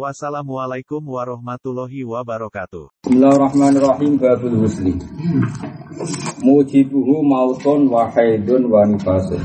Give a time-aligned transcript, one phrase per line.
[0.00, 3.04] Wassalamualaikum warahmatullahi wabarakatuh.
[3.04, 4.96] Bismillahirrahmanirrahim babul husli.
[6.40, 9.44] Mujibuhu mautun wa haidun wa nifasun.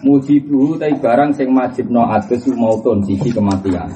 [0.00, 3.92] Mujibuhu tai barang sing majibno adus mautun sisi kematian.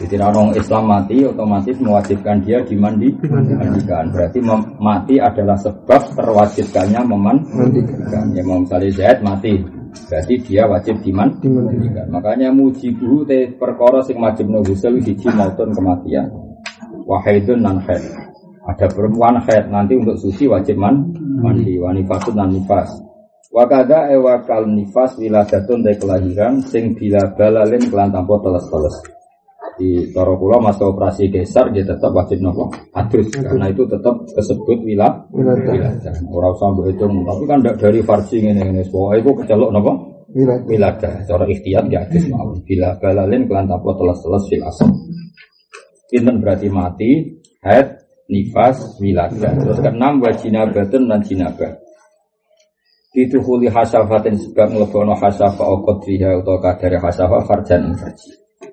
[0.00, 4.08] Jadi orang Islam mati otomatis mewajibkan dia dimandi mandikan.
[4.08, 4.40] Berarti
[4.80, 8.24] mati adalah sebab terwajibkannya memandikan.
[8.32, 12.08] Ya mau misalnya Zaid mati, berarti dia wajib diman dimandikan.
[12.08, 16.28] Makanya mujibuhu te perkara sing wajibno ghusl siji mautun kematian.
[17.04, 18.02] Wahidun nan haid.
[18.62, 22.88] Ada perempuan haid nanti untuk suci wajib man mandi wanifasun nan nifas.
[23.52, 29.21] Wakada ewakal nifas wiladatun te kelahiran sing bila balalin kelan tanpa teles-teles.
[29.72, 34.84] Di Toro Pulau masa operasi geser dia tetap wajib nopo adus karena itu tetap disebut
[34.84, 35.96] wilah wiladah.
[36.28, 39.92] Orang usah itu tapi kan dari farsi ini ini semua itu kecelok nopo
[40.68, 41.24] wiladah.
[41.24, 44.90] Cara ikhtiar dia adus mau bila balalin kelan tanpa teles-teles fil asal.
[46.12, 47.10] Inten berarti mati,
[47.64, 47.88] haid,
[48.28, 49.52] nifas, wiladah.
[49.56, 51.72] Terus keenam wajinabatun dan jinabah.
[53.12, 58.32] Dituhuli hasafatin sebab ngelebono hasafa o kodriha atau kadari hasafa farjan farji.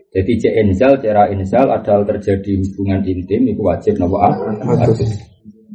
[0.10, 4.18] Jadi cek enzal, cara enzal adalah terjadi hubungan intim itu wajib nopo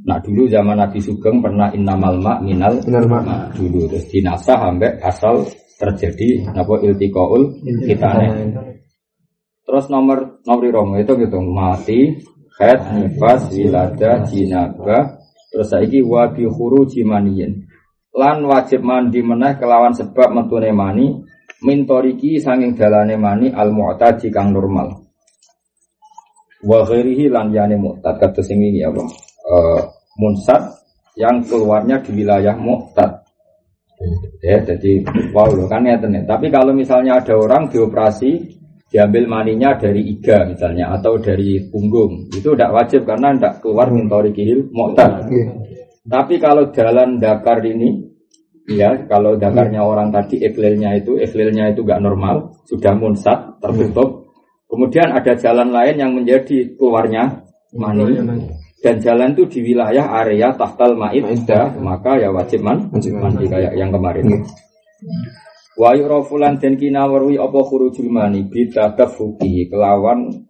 [0.05, 2.77] Nah dulu zaman Nabi Sugeng pernah innamal ma minal
[3.09, 5.47] ma dulu terus dinasah sampai asal
[5.79, 8.53] terjadi nopo iltikoul kitane.
[9.65, 12.21] Terus nomor nomor romo itu gitu mati,
[12.61, 15.17] head, nifas, wilada, jinabah,
[15.49, 17.65] terus saiki wabi huru jimaniyin.
[18.13, 21.07] Lan wajib mandi meneh kelawan sebab metune mani
[21.65, 25.01] mintoriki sanging dalane mani al mu'tadi kang normal.
[26.65, 29.03] Wa ghairihi lan yani mu'tad kata sing ini apa?
[29.45, 29.81] Uh,
[30.21, 30.61] munsat
[31.17, 33.25] yang keluarnya di wilayah mu'tad.
[34.45, 35.01] Ya, jadi
[35.33, 38.61] wow loh kan ya Tapi kalau misalnya ada orang dioperasi
[38.93, 44.31] diambil maninya dari iga misalnya atau dari punggung itu tidak wajib karena tidak keluar mintori
[44.31, 45.27] kihil mu'tad.
[46.05, 48.14] Tapi kalau jalan dakar ini
[48.65, 54.25] Ya, kalau dakarnya orang tadi eklilnya itu, eklilnya itu gak normal, sudah munsat, tertutup.
[54.65, 57.45] Kemudian ada jalan lain yang menjadi keluarnya
[57.77, 58.17] mani.
[58.81, 61.25] Dan jalan itu di wilayah area tahtal ma'id,
[61.81, 64.45] maka ya wajib man, mandi kayak yang kemarin.
[65.75, 70.47] Wa yurofulan dan kinawarwi apa khurujul mani bita tafuki kelawan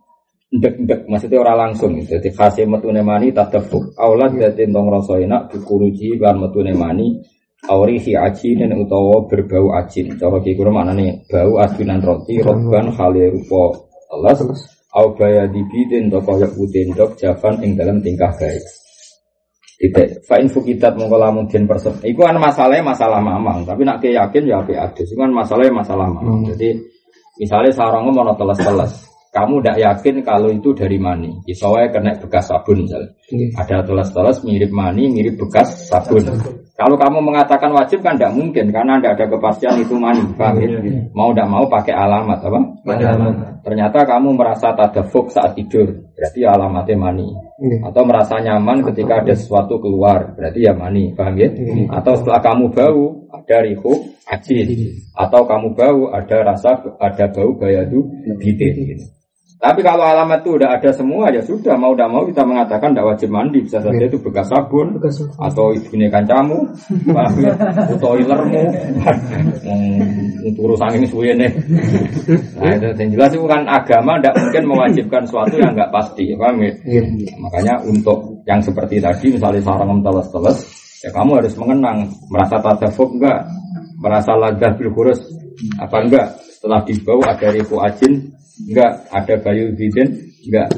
[0.53, 3.97] ndek-ndek maksudnya orang langsung jadi khasih metune mani tadafuk.
[3.97, 7.25] Aulad dadi tong rasa enak dikuruji metune mani
[7.65, 8.13] Aurihi
[8.61, 10.13] dan utawa berbau ajin.
[10.21, 13.81] Cara ki mana nih bau adunan roti roban khali rupa
[14.13, 14.39] telas
[14.95, 18.63] au baya dibidin to kaya utendok javan ing dalam tingkah baik.
[19.75, 21.99] Tidak, fa'in fukitat mongko lamun den persep.
[22.07, 25.11] Iku kan masalahnya masalah mamang, tapi nak yakin ya api adus.
[25.11, 26.47] Iku kan masalahnya masalah mamang.
[26.47, 26.49] Hmm.
[26.55, 26.79] Jadi
[27.43, 28.93] misalnya sarangnya mau teles-teles,
[29.35, 31.43] kamu tidak yakin kalau itu dari mani.
[31.51, 33.11] Isownya kena bekas sabun misalnya.
[33.35, 33.51] Hmm.
[33.59, 36.23] Ada teles-teles mirip mani, mirip bekas sabun.
[36.75, 40.75] Kalau kamu mengatakan wajib kan tidak mungkin karena tidak ada kepastian itu mani, paham ya?
[41.15, 42.61] Mau tidak mau pakai alamat apa?
[42.83, 43.35] Alamat.
[43.63, 45.87] Ternyata kamu merasa tadafuk saat tidur,
[46.19, 47.31] berarti alamatnya mani.
[47.79, 51.47] Atau merasa nyaman ketika ada sesuatu keluar, berarti ya mani, paham ya?
[51.95, 53.95] Atau setelah kamu bau ada rihu
[54.35, 54.69] ajin,
[55.15, 58.03] atau kamu bau ada rasa ada bau bayadu
[58.43, 58.75] bitin.
[58.99, 59.07] Gitu.
[59.55, 63.07] Tapi kalau alamat itu udah ada semua ya sudah mau tidak mau kita mengatakan tidak
[63.17, 65.41] wajib mandi bisa saja itu bekas sabun, bekas sabun.
[65.41, 66.69] atau ibunya kancamu,
[67.89, 68.63] atau ilermu,
[70.45, 71.49] untuk urusan ini suwe nih.
[72.61, 76.61] Nah itu yang jelas itu kan agama tidak mungkin mewajibkan sesuatu yang nggak pasti, paham
[76.61, 76.73] ya?
[76.85, 77.03] Iya.
[77.41, 80.59] Makanya untuk yang seperti tadi misalnya sarang teles-teles,
[81.01, 83.41] ya kamu harus mengenang merasa tasawuf enggak,
[84.03, 84.93] merasa lagah bil
[85.79, 90.09] apa enggak setelah dibawa ada ribu ajin Enggak, ada bayu bidin,
[90.47, 90.71] enggak.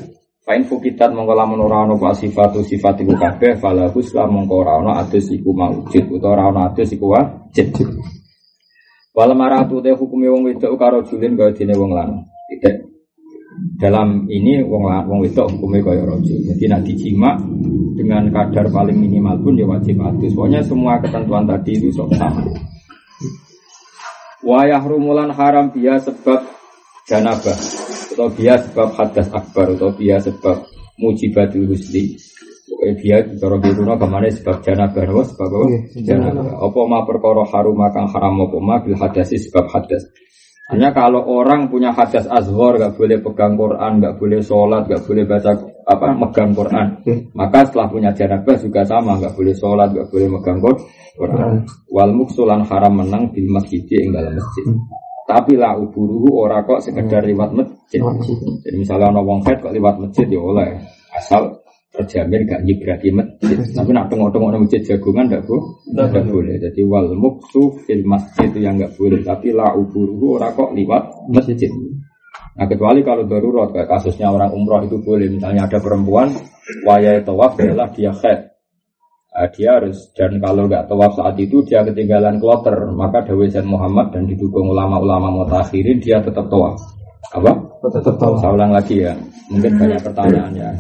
[0.47, 5.03] Fain fukitat mongko ora ana apa sifatu sifat iku kabeh falahus la mongko ora ana
[5.03, 7.75] adus iku maujud utawa ora ana adus iku wajib.
[9.11, 12.23] Wal maratu te hukume wong wedok karo julin kaya dene wong lanang.
[12.47, 12.77] Tidak.
[13.75, 16.39] Dalam ini wong wong wedok hukume kaya rajul.
[16.47, 17.35] Jadi nak dijima
[17.99, 20.31] dengan kadar paling minimal pun ya wajib adus.
[20.31, 22.31] Pokoknya semua ketentuan tadi itu sama.
[24.47, 26.56] Wayah rumulan haram dia sebab
[27.07, 27.59] janabah
[28.13, 30.67] atau dia sebab hadas akbar atau dia sebab
[30.99, 32.19] mujibatul husli
[32.67, 35.67] Pokoknya dia cara biruno ke mana sebab janabah, apa sebab apa?
[36.03, 36.61] Janabah.
[36.61, 40.03] Apa ma perkara harum kang haram apa ma bil hadasi sebab hadas.
[40.67, 45.23] Hanya kalau orang punya hadas azhar, gak boleh pegang Quran, gak boleh sholat, gak boleh
[45.23, 45.55] baca
[45.87, 46.87] apa megang Quran.
[47.39, 51.65] Maka setelah punya janabah juga sama, gak boleh sholat, gak boleh megang Quran.
[51.87, 54.67] Wal muksulan haram menang di masjid yang dalam masjid.
[55.27, 57.99] Tapi lah uburuhu ora kok sekedar lewat masjid.
[58.63, 60.79] Jadi misalnya orang wong kok lewat masjid ya oleh
[61.19, 63.59] asal terjamin gak nyibrati masjid.
[63.75, 66.63] Tapi nak tengok-tengok di masjid jagungan gak bu, gak boleh.
[66.63, 69.19] Jadi wal muksu fil masjid itu yang gak boleh.
[69.27, 71.75] Tapi la uburuhu ora kok lewat masjid.
[72.57, 75.27] Nah kecuali kalau darurat kayak kasusnya orang umroh itu boleh.
[75.27, 76.31] Misalnya ada perempuan
[76.87, 78.46] wayai tawaf adalah dia khed.
[79.37, 83.69] Nah, dia harus dan kalau nggak tawaf saat itu dia ketinggalan kloter maka Dewi Zain
[83.69, 86.81] Muhammad dan didukung ulama-ulama mutakhirin dia tetap tawaf.
[87.37, 87.53] Apa?
[87.85, 88.41] Tetap tahu.
[88.41, 89.13] saya ulang lagi ya
[89.51, 90.71] mungkin banyak pertanyaan ya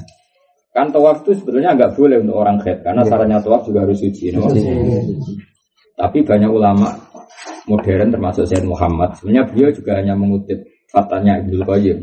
[0.74, 4.34] kan tawaf itu sebetulnya nggak boleh untuk orang khed karena syaratnya tawaf juga harus suci
[4.34, 4.44] no?
[5.96, 6.92] tapi banyak ulama
[7.64, 10.60] modern termasuk Sayyid Muhammad sebenarnya beliau juga hanya mengutip
[10.92, 11.98] fatanya Ibnu Qayyim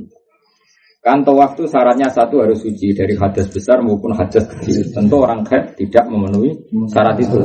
[1.03, 5.43] kan tawaf itu syaratnya satu harus suci dari hadas besar maupun hadas kecil tentu orang
[5.43, 6.55] khed tidak memenuhi
[6.87, 7.43] syarat itu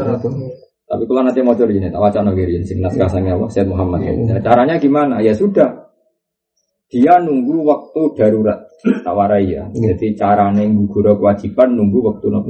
[0.89, 4.09] tapi kalau nanti mau cari ini, wacana kiri, sing naskah sange Allah, Sayyid Muhammad.
[4.25, 5.21] Nah, caranya gimana?
[5.21, 5.93] Ya sudah,
[6.89, 8.65] dia nunggu waktu darurat,
[9.05, 9.69] tawarai ya.
[9.69, 12.49] Jadi cara nunggu guru kewajiban nunggu waktu nopo.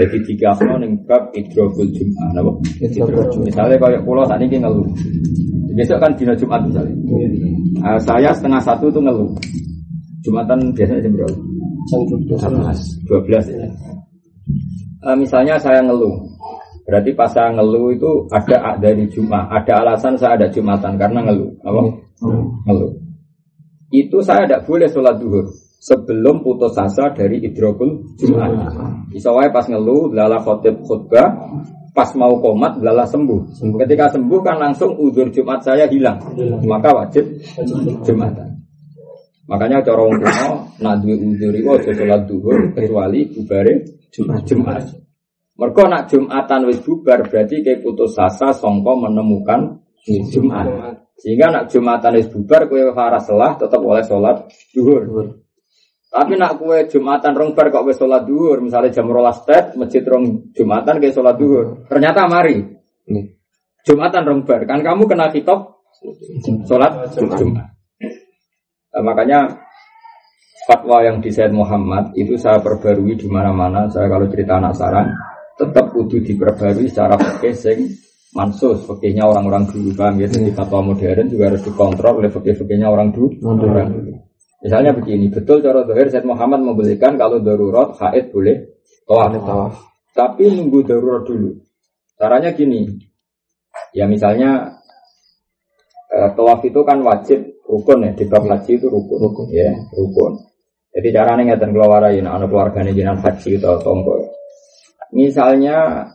[0.00, 2.32] Jadi tiga kali neng bab idrokul jum'ah?
[3.44, 4.88] Misalnya kayak pulau saat ini ngeluh.
[5.76, 6.96] Besok kan dina Jumat misalnya.
[7.84, 9.28] Ah, saya setengah satu tuh ngeluh.
[10.24, 11.38] Jumatan biasanya jam berapa?
[13.06, 13.68] Dua belas ya.
[15.06, 16.18] Eh, misalnya saya ngeluh,
[16.82, 21.50] berarti pas saya ngeluh itu ada dari Jumat, ada alasan saya ada Jumatan karena ngeluh,
[21.62, 21.80] apa?
[22.66, 22.90] Ngeluh.
[23.94, 25.46] Itu saya tidak boleh sholat duhur
[25.78, 28.50] sebelum putus asa dari idrokul Jumat.
[29.14, 31.30] Bisa wae pas ngeluh, lala khotib khutbah,
[31.96, 33.56] pas mau komat, lala sembuh.
[33.80, 36.20] Ketika sembuh kan langsung udur Jumat saya hilang,
[36.68, 37.24] maka wajib
[38.04, 38.52] Jumatan.
[39.46, 40.46] Makanya cara wong kuno
[40.82, 42.26] nak duwe udzur iku aja salat
[42.74, 43.72] kecuali bubare
[44.10, 44.42] Jumat.
[44.42, 44.82] Jumat.
[45.56, 50.66] Mergo nak Jumatan wis bubar berarti kayak putus asa songko menemukan Jumat.
[51.16, 55.45] Sehingga nak Jumatan wis bubar kowe ora selah tetap oleh salat duhur.
[56.06, 60.00] Tapi nak kue Jumatan rong bar kok wis salat duhur, misalnya jam 12 tet masjid
[60.06, 61.84] rong Jumatan kayak salat duhur.
[61.90, 62.62] Ternyata mari
[63.82, 65.82] Jumatan rong bar kan kamu kena kitab
[66.64, 67.74] salat Jumat.
[68.96, 69.60] Nah, makanya
[70.64, 73.86] fatwa yang di Said Muhammad itu saya perbarui di mana-mana.
[73.92, 75.12] Saya kalau cerita anak saran
[75.60, 77.20] tetap kudu diperbarui secara
[77.52, 77.92] sing
[78.32, 80.26] mansus fikihnya orang-orang dulu paham ya.
[80.32, 83.36] Jadi fatwa modern juga harus dikontrol oleh fikih-fikihnya orang dulu.
[83.44, 84.25] Orang dulu.
[84.66, 88.66] Misalnya begini, betul cara dohir Said Muhammad membolehkan kalau darurat haid boleh
[89.06, 89.78] tawaf.
[90.10, 91.54] Tapi nunggu darurat dulu.
[92.18, 92.98] Caranya gini,
[93.94, 94.74] ya misalnya
[96.10, 99.46] eh, tawaf itu kan wajib rukun ya di bab haji itu rukun, Rukun.
[99.54, 100.34] ya rukun.
[100.90, 104.18] Jadi caranya ngeten keluarai, nah anak keluarganya jinan haji atau tonggo.
[105.14, 106.08] Misalnya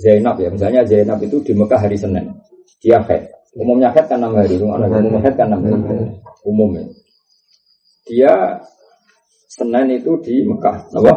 [0.00, 2.32] Zainab ya, misalnya Zainab itu di Mekah hari Senin,
[2.80, 3.28] dia haid.
[3.60, 6.16] Umumnya haid kan enam hari, umumnya haid kan enam hari,
[6.48, 6.86] umumnya.
[8.10, 8.58] Dia
[9.46, 11.14] Senin itu di Mekah, apa?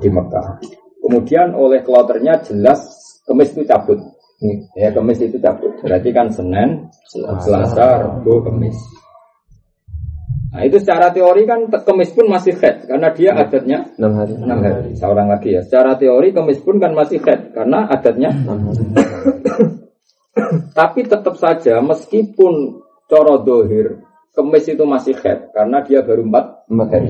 [0.00, 0.60] di Mekah.
[1.00, 2.80] Kemudian oleh kloternya jelas
[3.24, 4.00] kemis itu cabut.
[4.76, 5.72] Ya kemis itu cabut.
[5.80, 6.88] Berarti kan Senin,
[7.40, 8.76] Selasa, Rabu, Kemis.
[10.56, 14.32] Nah itu secara teori kan kemis pun masih head karena dia adatnya enam hari.
[14.40, 14.90] enam hari.
[14.96, 15.60] Seorang lagi ya.
[15.60, 18.32] Secara teori kemis pun kan masih head karena adatnya.
[18.32, 18.84] Enam hari.
[20.72, 24.05] Tapi tetap saja meskipun coro dohir
[24.36, 27.08] kemis itu masih head karena dia baru empat Empat hari.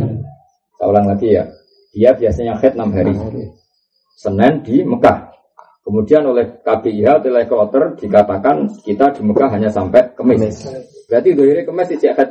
[0.76, 1.44] Saya ulang lagi ya.
[1.96, 3.12] Dia biasanya head enam hari.
[4.16, 5.32] Senin di Mekah.
[5.86, 10.66] Kemudian oleh KPIH, oleh kloter dikatakan kita di Mekah hanya sampai Kemis.
[11.06, 12.30] Berarti dohirnya Kemis di Head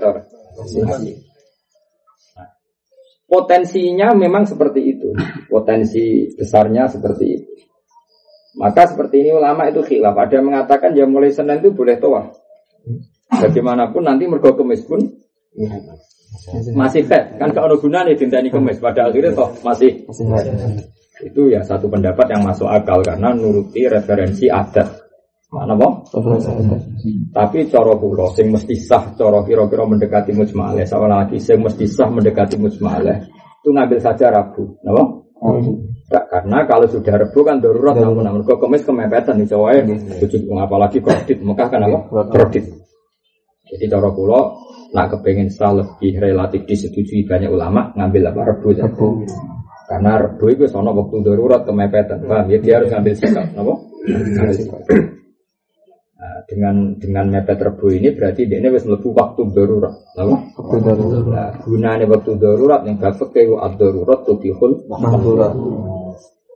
[3.26, 5.10] Potensinya memang seperti itu.
[5.48, 7.52] Potensi besarnya seperti itu.
[8.60, 10.16] Maka seperti ini ulama itu khilaf.
[10.20, 12.36] Ada yang mengatakan ya mulai Senin itu boleh toa.
[13.30, 15.02] Bagaimanapun nanti mergo kemis pun
[16.76, 17.40] masih head.
[17.42, 18.78] Kan kalau gunanya dintani kemis.
[18.78, 20.06] Pada akhirnya toh masih
[21.24, 25.06] itu ya satu pendapat yang masuk akal karena nuruti referensi adat.
[25.56, 26.04] Mana boh?
[27.32, 30.84] Tapi coro pulau sing mesti sah, coro kira-kira mendekati mujmalah.
[30.84, 33.24] Sama lagi sing mesti sah mendekati mujmalah.
[33.64, 35.04] Itu ngambil saja Rabu, napa?
[36.06, 39.82] Enggak, karena kalau sudah Rabu kan darurat namun namun kok kemis kemepetan di Jawa ya.
[40.22, 42.00] Tujuh apalagi kredit, Mekah kan apa?
[42.36, 42.85] Kredit.
[43.66, 44.62] Jadi cara pulau
[44.94, 48.68] nak kepengen sah lebih relatif disetujui banyak ulama ngambil apa Rabu.
[48.78, 49.08] Rabu.
[49.86, 52.58] Karena rebo itu sono waktu darurat kemepetan, paham ya?
[52.58, 53.74] Dia harus ngambil sikap, apa?
[54.10, 54.82] Ngambil sikap.
[56.16, 60.36] Nah, dengan dengan mepet rebo ini berarti dia ini harus melebu waktu darurat, apa?
[60.58, 61.22] Waktu darurat.
[61.30, 65.54] Nah, gunanya waktu darurat yang gak pakai wa darurat tubihul Mahdurat.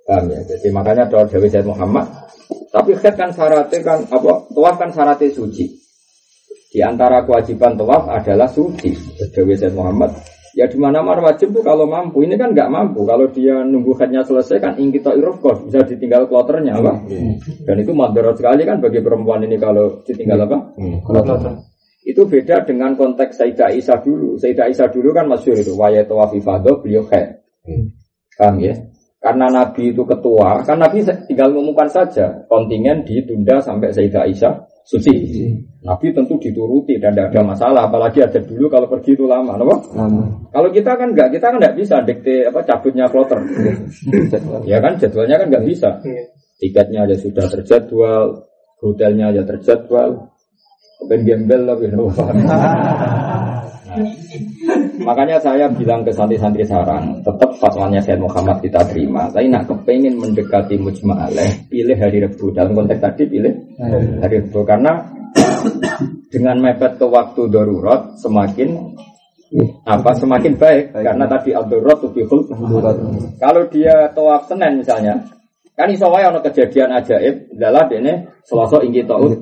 [0.09, 0.41] Paham ya?
[0.49, 2.09] Jadi makanya doa Dewi Said Muhammad.
[2.73, 4.41] Tapi khed kan syaratnya kan apa?
[4.49, 5.78] Tawaf kan syaratnya suci.
[6.69, 8.93] Di antara kewajiban tawaf adalah suci.
[9.33, 10.13] Dewi Said Muhammad.
[10.57, 12.25] Ya di mana mana wajib tuh kalau mampu.
[12.25, 13.05] Ini kan nggak mampu.
[13.09, 17.05] Kalau dia nunggu khednya selesai kan ingkita irofkos bisa ditinggal kloternya apa?
[17.65, 20.57] Dan itu madarat sekali kan bagi perempuan ini kalau ditinggal apa?
[22.05, 24.37] Itu beda dengan konteks Sayyidah Aisyah dulu.
[24.41, 27.45] Sayyidah Aisyah dulu kan masyhur itu wayat tawaf ifadah beliau khed.
[28.37, 28.73] Paham ya?
[29.19, 34.53] Karena Nabi itu ketua, kan Nabi tinggal mengumumkan saja kontingen ditunda sampai Sayyidah Aisyah
[34.87, 35.15] suci.
[35.79, 39.75] Nabi tentu dituruti dan tidak ada masalah, apalagi ada dulu kalau pergi itu lama, apa?
[39.95, 40.23] Lama.
[40.51, 43.39] Kalau kita kan enggak, kita kan enggak bisa dikte apa cabutnya kloter.
[44.67, 45.89] ya kan jadwalnya kan enggak bisa.
[46.59, 48.43] Tiketnya aja sudah terjadwal,
[48.83, 50.27] hotelnya aja terjadwal.
[50.99, 51.95] Open gembel lebih
[54.99, 59.31] Makanya saya bilang ke santri-santri sarang, tetap fatwanya Syed Muhammad kita terima.
[59.31, 62.51] Tapi nak kepengen mendekati mujma'aleh, pilih hari Rebu.
[62.51, 63.53] Dalam konteks tadi pilih
[64.19, 64.59] hari Rebu.
[64.67, 65.18] Karena
[66.33, 68.95] dengan mepet ke waktu darurat semakin
[69.85, 72.45] apa semakin baik karena tadi al-darurat tubihul
[73.41, 75.25] kalau dia tawaf Senin misalnya
[75.73, 79.41] kan iso wae ana kejadian ajaib dalah dene Selasa inggih taud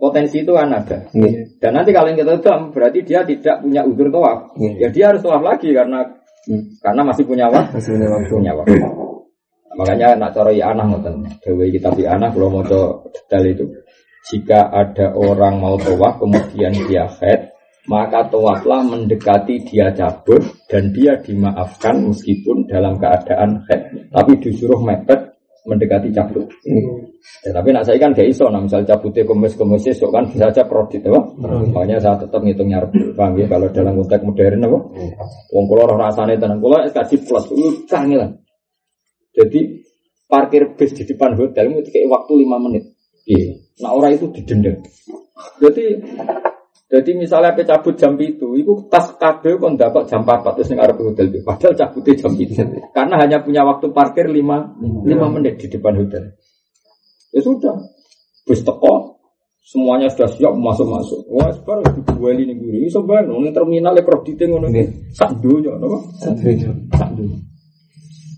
[0.00, 1.60] potensi itu kan ada Nggih.
[1.60, 4.56] dan nanti kalau kita dam berarti dia tidak punya udur tawaf.
[4.56, 4.72] Iya.
[4.80, 6.00] Ya dia harus tawaf lagi karena
[6.80, 7.76] karena masih punya waktu.
[7.76, 8.32] Masih punya waktu.
[8.32, 8.76] Punya waktu.
[9.76, 11.14] Makanya nak cara ya anak ngoten.
[11.44, 13.64] Dewe kita di anak kalau mau detail itu.
[14.20, 17.56] Jika ada orang mau tawaf kemudian dia head,
[17.88, 24.12] maka tawaflah mendekati dia cabut dan dia dimaafkan meskipun dalam keadaan head.
[24.12, 25.30] Tapi disuruh mepet
[25.64, 26.44] mendekati cabut.
[27.44, 30.48] Ya, tapi nak saya kan gak iso, nah misal cabutnya kemis kemis esok kan bisa
[30.48, 31.20] aja prodit, apa?
[31.68, 33.44] Makanya saya tetap ngitungnya rebul, paham ya?
[33.44, 34.78] Kalau dalam konteks modern, apa?
[35.52, 37.44] Wong kulo roh rasane tenang, kulo SKJ plus,
[37.92, 38.40] kangelan.
[39.36, 39.84] Jadi
[40.26, 42.89] parkir bis di depan hotel itu kayak waktu lima menit.
[43.26, 43.60] Iya.
[43.84, 44.72] Nah orang itu didenda.
[45.60, 45.84] Jadi
[46.90, 50.98] jadi misalnya apa cabut jam itu, itu tas kabel kon dapat jam 4 terus ngarep
[50.98, 51.38] hotel itu.
[51.46, 52.52] Padahal cabutnya jam itu.
[52.90, 56.34] Karena hanya punya waktu parkir 5 5 menit di depan hotel.
[57.30, 57.78] Ya sudah.
[58.42, 59.22] Bis teko
[59.62, 61.30] semuanya sudah siap masuk-masuk.
[61.30, 62.74] Wah, sekarang dibuali nih gue.
[62.82, 64.82] Ini sebenarnya ini terminal ya kreditnya ngono ini.
[65.14, 65.98] Sak dunia, apa?
[66.18, 66.34] Sak
[67.14, 67.38] dunia.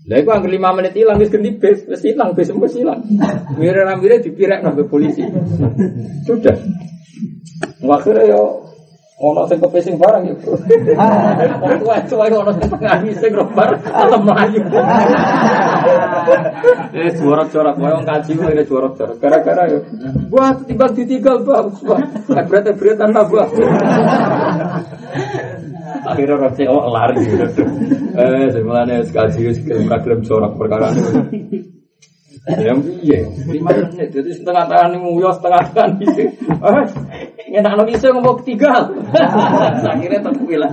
[0.03, 2.99] Lah iku anggar 5 menit hilang wis ganti bis, wis hilang bis wis hilang.
[3.55, 5.23] Mira-mira dipirek nang polisi.
[6.27, 6.59] Sudah.
[7.87, 8.67] Akhirnya yo
[9.23, 10.59] ono sing kepesing barang Bro.
[11.87, 14.61] Wah, cuy ono sing pengawi sing robar tetep mlayu.
[16.93, 19.17] Eh, jorok-jorok wae wong kaji wae ada jorok-jorok.
[19.23, 19.79] Gara-gara yo.
[20.35, 21.63] Wah, timbang ditinggal Pak.
[22.43, 23.47] Ebret-ebret tanpa buah.
[26.03, 27.63] Akhirnya oh, lari gitu.
[28.13, 31.65] Eh, semuanya kaji wis kadrem jorok perkara ini.
[32.43, 34.11] Ya iya, lima menit.
[34.11, 36.27] Jadi setengah tangan ini nguyo, setengah tangan isi.
[36.43, 36.83] Eh,
[37.55, 38.83] ngenak no isi ngomong tiga.
[39.81, 40.71] Akhirnya terpilah.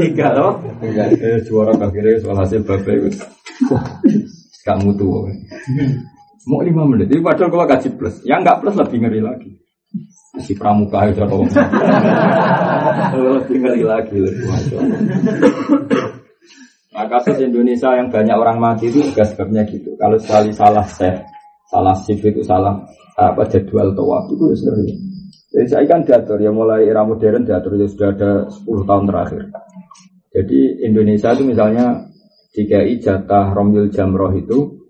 [0.00, 0.56] Tiga loh.
[0.80, 3.20] Eh, juara akhirnya soal hasil bapak itu.
[4.64, 5.28] Kamu tuh.
[6.48, 7.12] Mau lima menit.
[7.12, 9.50] Jadi padahal kalau gaji plus, yang nggak plus lebih ngeri lagi.
[10.40, 11.20] Si pramuka itu
[13.12, 14.80] lebih ngeri lagi lebih macam.
[16.92, 19.96] Nah, kasus Indonesia yang banyak orang mati itu juga sebabnya gitu.
[19.96, 21.24] Kalau sekali salah set,
[21.72, 22.84] salah shift itu salah
[23.16, 24.98] apa jadwal tawaf itu ya sering.
[25.52, 29.42] Jadi saya kan diatur ya mulai era modern diatur ya sudah ada 10 tahun terakhir.
[30.32, 32.08] Jadi Indonesia itu misalnya
[32.56, 34.80] DKI jatah Romyul Jamroh itu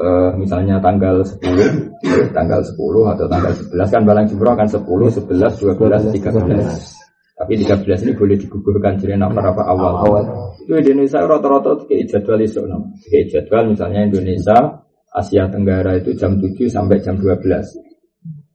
[0.00, 5.60] eh, misalnya tanggal 10 tanggal 10 atau tanggal 11 kan balang jumroh kan 10, 11,
[5.60, 7.01] 12, 13.
[7.42, 9.92] Tapi 13 ini boleh digugurkan jadi apa apa awal.
[10.06, 10.24] Awal.
[10.62, 12.62] Itu Indonesia rata-rata kayak jadwal isu
[13.10, 17.42] Kayak jadwal misalnya Indonesia Asia Tenggara itu jam 7 sampai jam 12.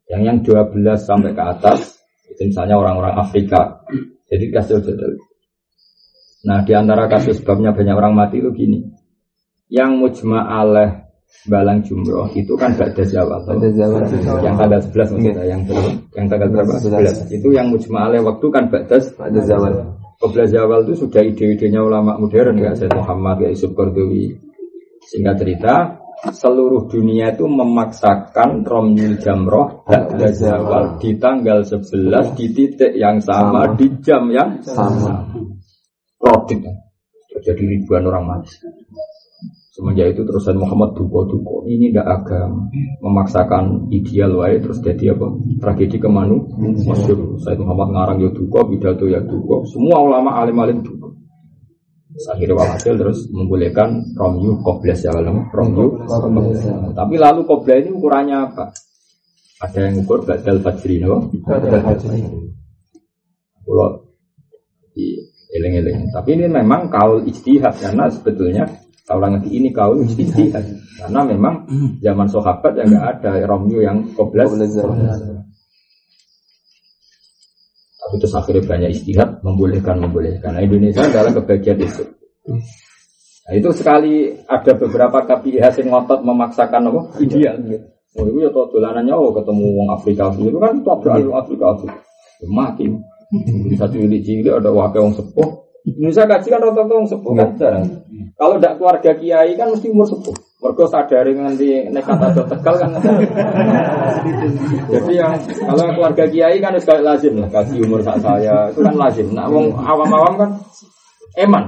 [0.08, 2.00] Yang yang 12 sampai ke atas
[2.32, 3.84] itu misalnya orang-orang Afrika.
[4.32, 5.20] Jadi kasih jadwal.
[6.48, 8.88] Nah, di antara kasus sebabnya banyak orang mati itu gini.
[9.68, 11.07] Yang mujma aleh
[11.48, 13.40] balang jumroh itu kan ba'da zawal.
[13.48, 14.04] Ba'da zawal.
[14.44, 15.62] Yang tanggal 11 maksudnya, yang?
[16.16, 16.74] Yang tanggal berapa?
[16.76, 17.36] 11.
[17.36, 19.74] Itu yang mujma waktu kan ba'da Ada zawal.
[20.18, 24.34] Qobla Zawal itu sudah ide-idenya ulama modern ya Said Muhammad ya Yusuf Qardawi.
[25.06, 25.74] Singkat cerita,
[26.34, 33.70] seluruh dunia itu memaksakan Romyul Jamroh Ba'da Zawal di tanggal 11 di titik yang sama,
[33.70, 33.78] Sama.
[33.78, 35.30] di jam yang Sama.
[36.18, 36.66] Krodit.
[37.38, 38.58] Terjadi ribuan orang mati.
[39.78, 41.62] Semenjak itu terus Muhammad duko-duko.
[41.70, 42.66] Ini tidak agama.
[42.98, 45.30] Memaksakan ideal wae terus jadi apa?
[45.62, 46.50] Tragedi kemanu?
[46.82, 47.38] Masyur.
[47.46, 49.70] Said Muhammad ngarang ya duko, pidato ya duko.
[49.70, 51.14] Semua ulama alim-alim duko.
[52.18, 56.02] Akhirnya walhasil terus membolehkan romyu kobles ya kalau romyu.
[56.98, 58.74] Tapi lalu kobles ini ukurannya apa?
[59.62, 61.30] Ada yang ukur badal fajri, no?
[61.46, 62.26] Badal fajri.
[63.62, 64.10] Kalau
[64.98, 65.22] di
[65.54, 66.10] eleng-eleng.
[66.10, 68.66] Tapi ini memang kaul istihad karena sebetulnya
[69.08, 70.68] orang lagi ini kaul istihad
[71.00, 71.64] karena memang
[72.04, 74.52] zaman sahabat yang nggak ada romyu yang koblas.
[78.08, 80.56] Tapi terus akhirnya banyak istihad membolehkan membolehkan.
[80.56, 82.04] Nah, Indonesia adalah kebagian itu.
[83.48, 87.02] Nah, itu sekali ada beberapa KPIH yang ngotot memaksakan apa?
[87.20, 87.60] Ideal.
[87.68, 87.84] Gitu.
[88.18, 90.32] Oh, itu ya tau dolanannya oh ketemu wong Afrika.
[90.40, 91.66] Itu kan tabrakan Afrika.
[91.84, 92.88] Itu mati.
[93.44, 97.86] Di satu cilik ada wakil wong sepuh Indonesia kaji kan rata-rata orang sepuh kan jarang.
[98.36, 100.36] Kalau tidak keluarga kiai kan mesti umur sepuh.
[100.58, 102.92] Mereka sadari nanti nekat atau tegal kan.
[104.92, 108.96] Jadi yang kalau keluarga kiai kan sekali lazim lah kasih umur saat saya itu kan
[109.00, 109.32] lazim.
[109.32, 110.50] Nah, wong awam-awam kan
[111.40, 111.64] eman.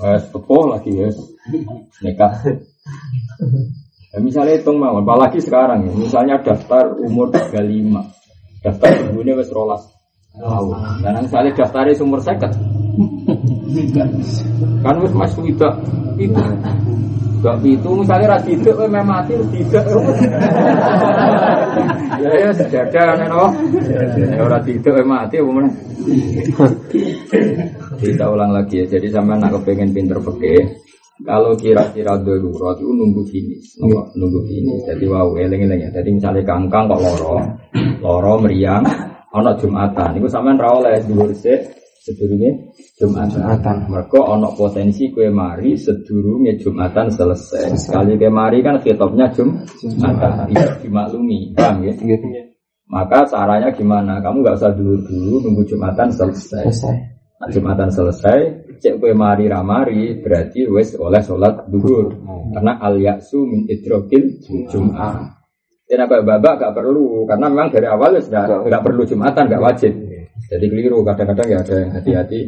[0.00, 1.12] Eh, sepuh lagi ya.
[2.00, 2.32] Nekat.
[4.14, 5.92] Ya, misalnya hitung mau, apalagi sekarang ya.
[5.92, 8.08] Misalnya daftar umur 35.
[8.64, 9.84] Daftar ibunya wes rolas.
[10.36, 10.72] Tahu.
[11.04, 12.56] Dan misalnya daftarnya sumur seket.
[14.80, 15.74] Kan wis mas tidak
[16.16, 16.42] itu.
[17.44, 19.84] Gak itu misalnya ras itu memang mati tidak.
[22.16, 23.52] Ya ya sejadah kan oh.
[24.16, 25.68] Ya ora tidak mati apa mana?
[28.00, 28.96] Kita ulang lagi ya.
[28.96, 30.80] Jadi sama nak kepengen pinter peke.
[31.20, 34.84] Kalau kira-kira darurat itu nunggu finish, nunggu finish.
[34.84, 35.90] Jadi wow, eleng-eleng ya.
[35.92, 37.36] Jadi misalnya kangkang kok loro,
[38.04, 38.84] loro meriang,
[39.32, 40.16] ono jumatan.
[40.16, 41.75] Iku sampean ra oleh dhuwur sik
[42.06, 43.90] sedurunge Jumatan.
[43.90, 47.74] Mereka ono potensi kue mari sedurunge Jumatan selesai.
[47.74, 50.46] Sekali kue mari kan kitabnya Jumatan.
[50.46, 51.92] Bisa dimaklumi, paham ya?
[52.86, 54.22] Maka caranya gimana?
[54.22, 56.70] Kamu nggak usah dulu-dulu nunggu Jumatan selesai.
[57.36, 58.38] Nah, Jumatan selesai,
[58.78, 62.14] cek kue mari ramari berarti wes oleh sholat duhur.
[62.54, 64.38] Karena al yaksu min idrokil
[64.70, 65.34] Jum'ah.
[65.86, 69.62] Dan apa babak gak perlu karena memang dari awal ya sudah nggak perlu jumatan nggak
[69.62, 69.94] wajib.
[70.46, 72.40] Jadi keliru kadang-kadang ya ada yang hati-hati.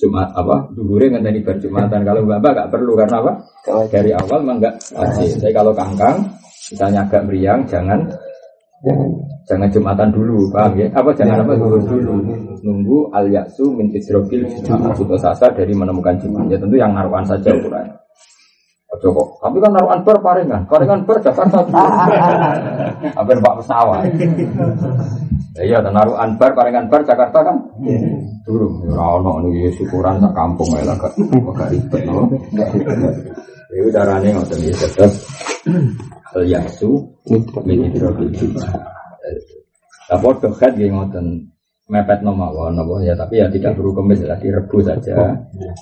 [0.00, 0.72] Jumat apa?
[0.72, 3.32] Duhurnya ngenteni berjumatan kalau babak gak perlu karena apa?
[3.92, 5.44] Dari awal memang nggak wajib.
[5.44, 6.24] Tapi kalau kangkang
[6.72, 8.00] misalnya agak meriang jangan.
[9.44, 9.68] Jangan.
[9.68, 10.88] Jumatan dulu paham ya?
[10.96, 12.16] Apa jangan apa dulu dulu.
[12.64, 14.46] nunggu al yaksu min isrofil
[14.96, 16.48] putus asa dari menemukan jumat.
[16.48, 18.00] Ya tentu yang naruhan saja ukuran
[18.90, 19.28] Ojo kok.
[19.38, 20.62] Tapi kan naruhan ber paringan.
[20.66, 21.62] Paringan ber Jakarta.
[23.16, 24.02] Hampir pak pesawat.
[25.54, 27.56] Ya iya, naruhan ber paringan ber Jakarta kan.
[28.42, 28.82] Turun.
[28.90, 30.96] Ya ono nih syukuran tak kampung ya lah.
[30.98, 32.26] Gak ribet no.
[33.70, 35.14] Ya carane ngoten iki terus
[36.34, 37.06] al yasu
[37.62, 38.26] min hidrobil
[40.10, 41.49] Lah padha kan nggih ngoten
[41.90, 45.34] mepet nomawon nopo ya tapi ya tidak perlu kemis lagi rebu saja.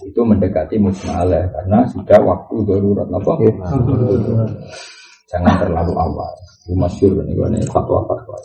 [0.08, 3.36] Itu mendekati musmalah karena sudah waktu darurat nopo?
[5.28, 6.32] Jangan terlalu awal.
[6.68, 8.36] Masyur ini gue fatwa fatwa.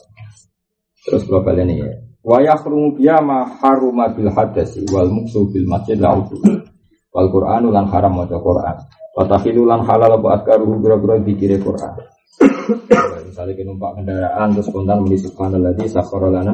[1.08, 1.92] Terus global ini ya.
[2.24, 2.60] Wayah
[2.96, 8.40] biya ma haruma bil hadasi wal muksu bil masjid la wal qur'an lan haram maca
[8.40, 8.80] qur'an.
[9.16, 12.13] Wa lan halal apa askaru bira-bira dikire qur'an
[13.28, 16.54] Misalnya kita numpak kendaraan terus spontan muni subhanallah di lana.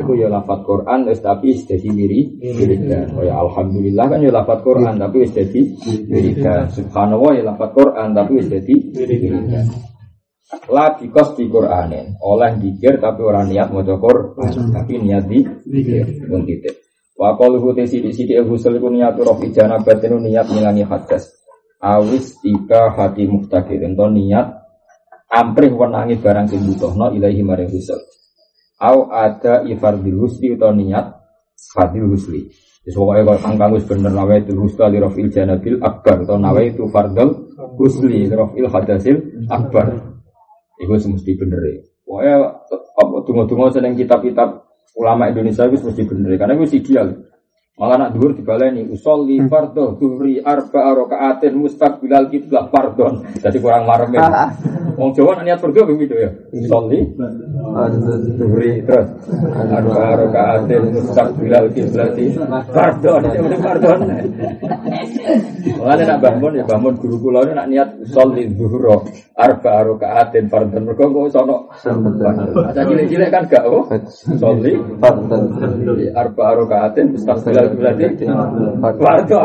[0.00, 3.18] Itu ya lafat Quran tapi jadi miri wiridan.
[3.18, 5.60] Oh ya alhamdulillah kan ya lafat Quran tapi jadi
[6.06, 6.70] wiridan.
[6.70, 9.66] Subhanallah ya lafat Quran tapi jadi wiridan.
[10.70, 15.40] La bikos di Quranin oleh dikir tapi orang niat mau Quran tapi niat di
[16.30, 16.84] pun titik.
[17.14, 21.32] Wa qaluhu te sidi-sidi husul iku niat roh ijana batinu niat ngilangi hadas.
[21.82, 24.63] Awis tiga hati muhtakir ento niat
[25.34, 27.98] amprih wenangi barang sing butuhno ilahi maring rusul.
[28.78, 31.06] Au ada ifardil husli utawa niat
[31.74, 32.46] fardil husli.
[32.84, 36.60] Wis pokoke kok angkang wis bener nawa itu husla li rafil janabil akbar utawa nawa
[36.62, 39.16] itu fardal husli li rafil hadasil
[39.50, 39.90] akbar.
[40.78, 41.74] Iku semesti bener e.
[42.06, 42.30] Pokoke
[42.94, 44.62] apa tunggu-tunggu seneng kitab-kitab
[44.94, 47.08] ulama Indonesia itu mesti bener karena itu ideal.
[47.74, 49.50] Malah nak dhuwur dibaleni usolli hmm.
[49.50, 53.26] fardhu dhuhri arba rakaatin mustaqbilal kiblah fardhon.
[53.42, 54.14] Jadi kurang marem.
[54.94, 56.30] Wong Jawa niat fardhu begitu ya.
[56.54, 57.02] Usolli
[58.38, 59.10] dhuhri terus
[59.74, 62.38] arba rakaatin mustaqbilal kiblati
[62.70, 63.22] fardhon.
[63.66, 64.00] Fardhon.
[65.84, 69.04] Malah nak bangun ya bangun guru kula nak niat usolli dhuhra
[69.36, 70.88] arba rakaatin fardhon.
[70.88, 73.84] Mergo kok sono Masa cilik-cilik kan gak oh.
[74.32, 75.44] Usolli fardhon.
[76.16, 78.24] Arba rakaatin mustaqbilal berarti
[78.80, 79.36] fardu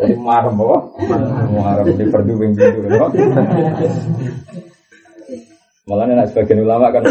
[0.00, 0.78] Jadi marem apa?
[1.52, 2.80] Marem di fardu wing bidu.
[5.84, 7.04] Malah nek sebagian ulama kan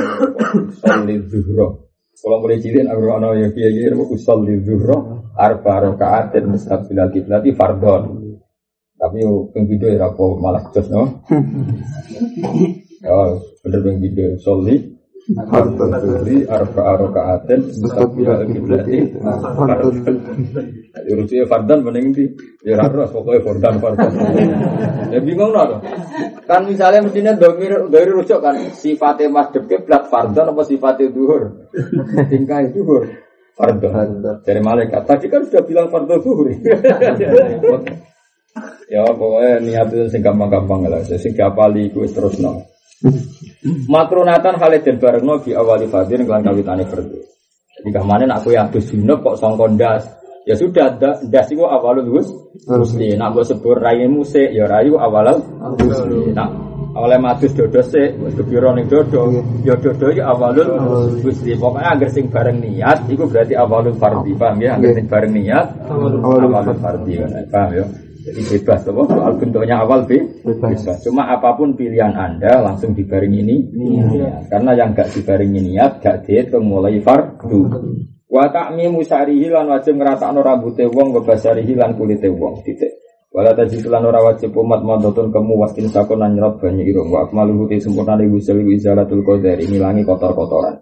[0.82, 1.88] sholli zuhro.
[2.19, 7.47] Kalau mulai cilik aku ana yang kiai kiai aku sholli zuhro arba rakaatin mustaqbilal kiblat
[7.55, 8.03] fardhon.
[8.99, 11.03] Tapi yang video ya apa malah jos no.
[12.99, 13.15] Ya
[13.63, 18.97] bener yang video sholli Al-Fadli arba rokaatin mustaqbil kiblati
[20.89, 22.25] Urusnya fardan mending di
[22.65, 24.12] ya harus pokoknya fardan fardan.
[25.13, 25.82] Ya bingung loh.
[26.49, 31.69] Kan misalnya mestinya domir dari rujuk kan sifatnya masjid kiblat fardan apa sifatnya duhur?
[32.30, 33.06] Tingkah duhur.
[33.54, 34.21] Fardan.
[34.41, 36.49] Dari malaikat tadi kan sudah bilang fardan duhur.
[38.89, 41.06] ya pokoknya niat itu sing gampang-gampang lah.
[41.06, 42.65] Sing gapali ku terus no.
[43.88, 47.19] Makrunatan Khalid dan Barengno di awali fadir kelan kawitane fardu.
[47.80, 50.18] Jadi ke mana nak kue abis junub kok songkon das.
[50.47, 52.28] Ya sudah, das itu awalul wus.
[52.67, 53.15] Musli.
[53.15, 55.43] Nak gue sebur rayu musik, ya rayu awalul
[55.78, 56.32] musli.
[56.32, 56.49] Nak
[56.89, 59.30] oleh madus dodo se, kebiro ning dodo,
[59.62, 60.80] ya dodo ya awalul
[61.21, 61.54] musli.
[61.54, 64.80] Pokoknya agar sing bareng niat, itu berarti awalul fardi, paham ya?
[64.80, 67.13] Agar sing bareng niat, awalul fardi,
[67.52, 67.86] paham ya?
[68.19, 69.02] Jadi bebas, apa?
[69.15, 70.99] Soal bentuknya awal be, bebas.
[71.08, 73.58] Cuma apa pun pilihan anda langsung dibaring ini,
[74.19, 74.43] ya.
[74.52, 77.71] karena yang gak dibaring niat gak diet mulai fardu.
[78.30, 82.62] Wa ta'mi musarihi lan wajib ngeratakno rambute wong ngebasarihi lan kulite wong.
[82.62, 82.94] Titik.
[83.30, 87.10] Wala tajid lan ora wajib umat madotun kemu waskin sakon lan nyerot banyak irung.
[87.10, 90.82] Wa akmaluhu te sempurna li wisal wizalatul qadar ngilangi kotor-kotoran.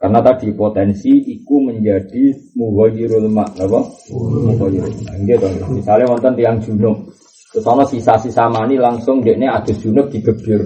[0.00, 3.80] Karena tadi potensi iku menjadi mughayirul mak, apa?
[4.12, 5.16] Mughayirul mak.
[5.24, 5.48] Gitu.
[5.72, 7.08] Misalnya wonten tiang junub,
[7.52, 10.60] terus ana sisa-sisa mani langsung dekne adus junub digebir.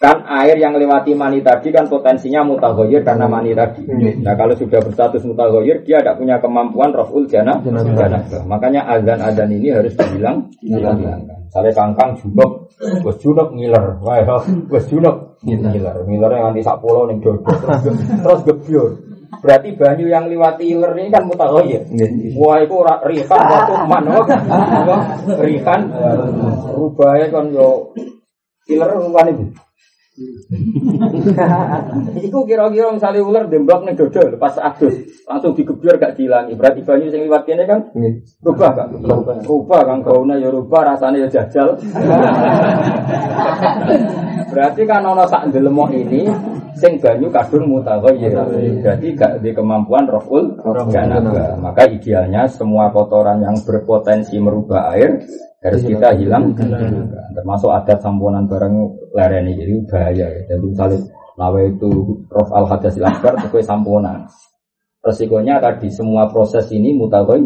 [0.00, 3.84] Kan air yang lewati mani tadi kan potensinya mutaghayir karena mani tadi.
[4.24, 7.60] Nah kalau sudah berstatus mutaghayir dia tidak punya kemampuan raful jana.
[8.48, 10.48] Makanya azan-azan ini harus dibilang.
[11.44, 12.72] Misalnya kangkang junub,
[13.04, 14.40] bos junub ngiler, wah,
[14.88, 17.50] junub ngiler, ngiler yang nanti sak pulau nih dodo,
[18.24, 18.96] terus gebyur.
[19.44, 21.84] Berarti banyu yang lewati iler ini kan mutaghayir.
[22.40, 24.96] Wah itu rihan waktu man, apa?
[25.44, 25.80] Rihan,
[26.72, 27.92] rubahnya kan yo
[28.70, 29.44] iler bukan itu.
[32.26, 36.58] Iku kira-kira misalnya ular demblok nih dodol pas adus langsung digebyur gak dihilangi.
[36.58, 37.94] Berarti banyu sing liwat kene kan
[38.42, 38.88] rubah gak?
[39.46, 41.78] Rubah kan gauna ya rubah rasanya ya jajal.
[44.50, 46.26] Berarti kan ono sak ndelemok ini
[46.74, 48.34] sing banyu kadung mutaghayyir.
[48.82, 50.58] Berarti gak di kemampuan raful
[50.90, 51.54] janabah.
[51.62, 55.22] Maka idealnya semua kotoran yang berpotensi merubah air
[55.60, 56.56] harus kita hilang
[57.36, 58.74] termasuk adat samponan barang
[59.12, 60.40] lereni jadi bahaya ya.
[60.48, 60.98] jadi misalnya
[61.40, 61.90] lawe itu
[62.28, 64.28] rof al hadasil akbar itu samponan.
[65.00, 67.40] Resikonya tadi semua proses ini mutagoy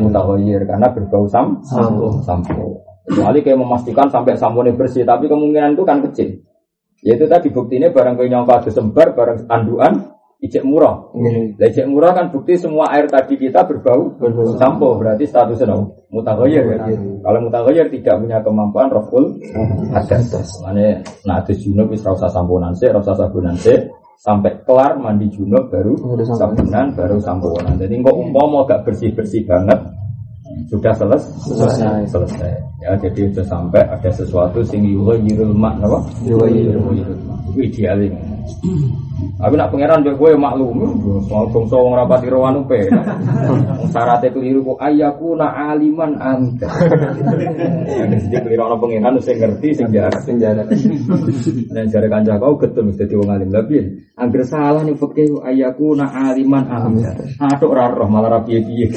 [0.00, 2.16] mutagoyir karena berbau sam sampo.
[2.24, 2.80] sampo.
[3.04, 6.40] Kecuali kayak memastikan sampai samponya bersih tapi kemungkinan itu kan kecil.
[7.04, 11.08] Yaitu tadi buktinya barang kayak nyongka sembar barang anduan ijek murah.
[11.16, 11.56] Hmm.
[11.56, 14.12] ijek murah kan bukti semua air tadi kita berbau
[14.60, 15.72] sampo berarti statusnya
[16.12, 16.76] mutaghayir ya.
[17.24, 19.32] Kalau mutaghayir tidak punya kemampuan raful
[19.96, 20.48] hadas.
[20.60, 23.88] Mane nah ada junub wis rasa samponan sik, rasa sabunan sik
[24.20, 25.96] sampai kelar mandi junub baru
[26.36, 27.80] sabunan baru samponan.
[27.80, 29.80] Jadi kok umpama gak bersih-bersih banget
[30.70, 36.94] sudah selesai selesai selesai ya jadi sudah sampai ada sesuatu sing yughayirul mak napa yughayirul
[36.94, 37.14] itu
[37.58, 38.33] idealnya
[39.40, 40.84] Aku nak pangeran kowe maklum,
[41.28, 42.88] soal bangsa wong rapati rawan upe.
[43.92, 46.68] Syaratnya keliru kok ayaku na aliman anta.
[48.20, 50.20] Sing keliru ana pangeran sing ngerti sing jarak.
[51.72, 53.48] Dan jare kanca kau getun mesti dadi wong alim.
[53.48, 53.76] Tapi
[54.16, 57.12] angger salah nih fikih ayaku na aliman anta.
[57.40, 58.92] Atuk ora roh malah ra piye-piye.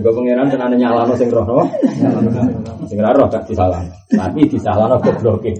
[0.00, 1.60] Kau pangeran tenan nyalano sing roh no.
[2.88, 3.80] Sing roh gak disalah.
[4.12, 5.52] Tapi disalahno gobloke.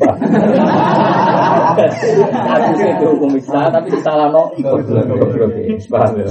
[2.33, 4.51] Harusnya itu hukum bisa, tapi disalah no.
[5.91, 6.29] Paham ya?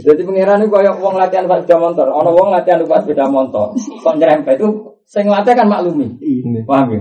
[0.00, 2.06] Jadi pangeran itu kayak uang latihan pas sepeda motor.
[2.12, 3.74] Ono uang latihan pas sepeda motor.
[3.76, 4.68] Kok nyerempet itu
[5.06, 6.06] saya ngelatih kan maklumi.
[6.66, 7.00] Paham ya?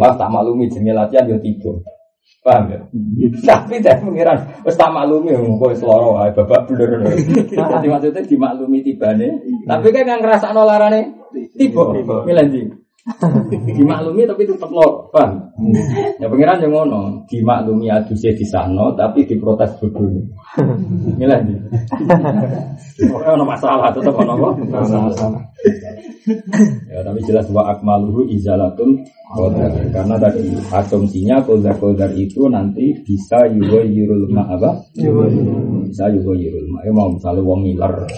[0.00, 1.72] Wah tak maklumi jenis latihan yo tiba.
[2.44, 2.80] Paham ya?
[3.40, 4.38] Tapi dari pengiran,
[4.68, 6.90] wis tak maklumi kok wis lara wae babak blur.
[7.48, 9.28] Jadi maksudnya dimaklumi tibane.
[9.64, 11.96] Tapi kan yang ngerasa nolarane tiba.
[12.28, 12.83] Milih
[13.76, 15.52] dimaklumi tapi tetap lor, paham?
[16.16, 20.08] Ya pengiran yang ngono, dimaklumi adusnya di sana tapi diprotes bodoh.
[21.20, 21.58] Milah nih.
[23.04, 24.48] Pokoknya ono masalah tetap ono apa?
[24.88, 25.42] Masalah.
[26.88, 29.04] Ya tapi jelas wa akmaluhu izalatun
[29.36, 29.72] qadar.
[29.92, 34.80] Karena tadi asumsinya qadar qadar itu nanti bisa yuwa yirul ma apa?
[34.96, 36.80] Bisa yuwa yirul ma.
[36.88, 38.08] Ya mau misalnya wong ngiler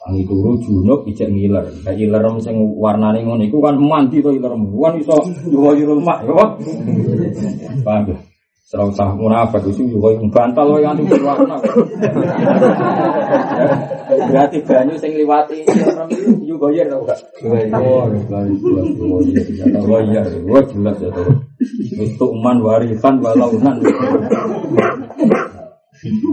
[0.00, 1.68] Tangi turu junub ijek ngiler.
[1.84, 5.16] Kayak iler sing warnane ngono iku kan mandi to iler kan iso
[5.52, 6.40] yo mak yo.
[7.84, 8.16] Paham ya?
[8.70, 11.58] Serau sah munafik itu juga yang bantal wae nganti berwarna.
[14.30, 15.66] Berarti banyu sing liwati
[16.54, 17.18] goyer tau gak?
[17.74, 18.86] Oh, jelas jelas.
[19.74, 21.22] Oh iya, oh jelas ya to.
[21.98, 23.82] Itu man warisan walaunan.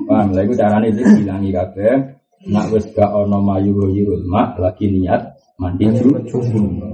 [0.05, 2.16] Paham, lha iku carane dibilangi kabeh.
[2.47, 6.23] Nak wis gak ono mayu yurul mak lagi niat mandi junub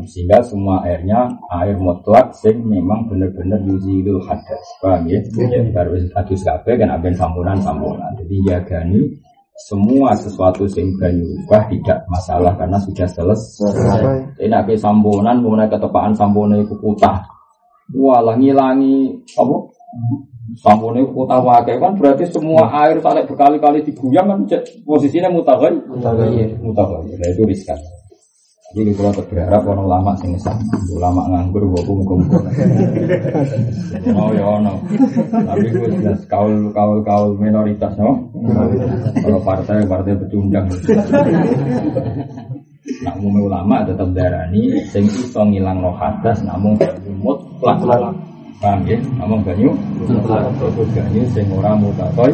[0.08, 4.66] sehingga semua airnya air mutlak sing memang benar-benar yuzilul hadas.
[4.82, 5.20] Paham ya?
[5.22, 9.14] Jadi baru hadis kabeh kan aben sampunan sampunan jadi jagani
[9.54, 14.02] semua sesuatu sing banyu ubah tidak masalah karena sudah selesai.
[14.42, 17.22] Ini abe sampunan kemudian ketepaan sampunan itu kutah
[17.92, 19.56] wah ngilangi apa
[20.60, 24.40] Sampune kota wakai kan berarti semua air sampai berkali-kali diguyang kan
[24.84, 25.80] posisinya mutaghayir.
[25.88, 26.50] Mutaghayir.
[26.60, 27.16] Mutaghayir.
[27.16, 27.80] Nah itu riskan.
[28.74, 30.34] Jadi kalau berharap orang lama sing
[30.98, 32.42] ulama nganggur gue pun kumpul.
[34.18, 34.82] Oh ya no,
[35.30, 38.18] tapi gue jelas kaul kaul kaul minoritas no.
[39.22, 40.66] Kalau partai partai pecundang.
[43.06, 46.74] Nak umum ulama tetap darani, sing iso ngilang no hadas, namun
[47.06, 47.78] umut plak
[48.62, 48.98] Paham ya?
[49.18, 49.72] Namun banyu
[50.06, 52.32] Itu banyu sing ora mutakoy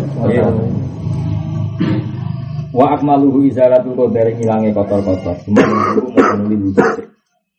[2.70, 5.34] Wa akmaluhu izaratu dari ngilangi kotor-kotor.
[5.42, 6.86] Semua itu mau nuli wujud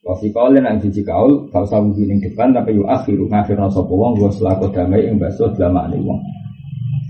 [0.07, 3.27] Wasi kaulin yang jiji kaul Gak usah wujud yang depan Tapi yu akhiru.
[3.27, 6.21] Ngakhir nasopo wong Gua selaku damai Yang basuh dilama wong.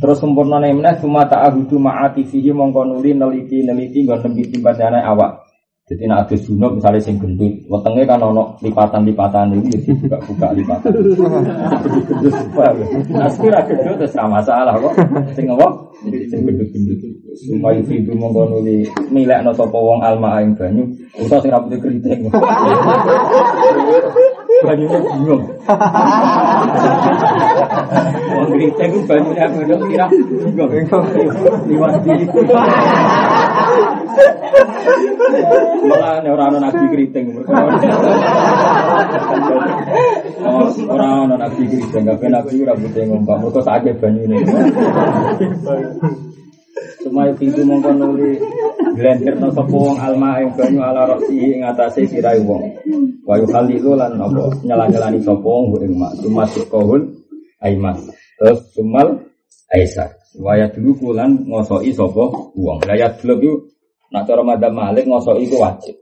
[0.00, 5.04] Terus sempurna nemnes Cuma ta'ahudu ma'ati fihi Mongko nuli neliti neliti Gak nembi timpan dana
[5.12, 5.49] awak
[5.90, 10.90] jadi nak ada junub misalnya sing gendut, wetenge kan ono lipatan-lipatan ini jadi buka-buka lipatan.
[13.11, 14.94] Nah sekira gendut terus sama masalah kok.
[15.35, 15.66] Sing apa?
[16.31, 17.03] Sing gendut-gendut.
[17.35, 20.87] Supaya itu mongko nuli milek no sopo wong alma aing banyu,
[21.26, 22.31] usah sing rambutnya keriting.
[24.62, 25.42] Banyunya bingung.
[28.31, 30.07] Wong keriting banyunya bingung kira
[30.70, 30.70] bingung.
[31.66, 32.14] Liwat di
[35.90, 37.26] Malah ora ana nabi keriting.
[40.90, 44.37] Ora ana nabi keriting, kabeh nabi ora butuh ngompak, mergo sakake banyune.
[47.00, 48.37] Semaya pintu mongkon nuli
[48.96, 52.74] Glender no sapa wong alma ing banyu ala roksi ing atase sirai wong.
[53.22, 56.12] Wa yukhalilu lan apa nyala-nyalani sapa wong ing mak.
[56.18, 57.06] Tumasuk kohul
[57.62, 58.02] aimas.
[58.40, 59.29] Terus sumal
[59.70, 60.11] aisar.
[60.38, 62.78] Waya dulu kulan ngosoki sapa wong.
[62.87, 63.70] Lah ya dulu
[64.11, 65.94] Nah cara madhab Malik ngosok itu wajib.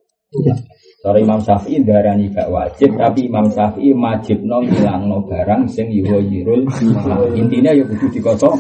[0.99, 5.93] Cara Imam Syafi'i darani gak wajib, tapi Imam Syafi'i wajib no ngilang no barang sing
[5.93, 6.65] yuwa yirul.
[7.37, 8.57] Intinya ya kudu dikosok.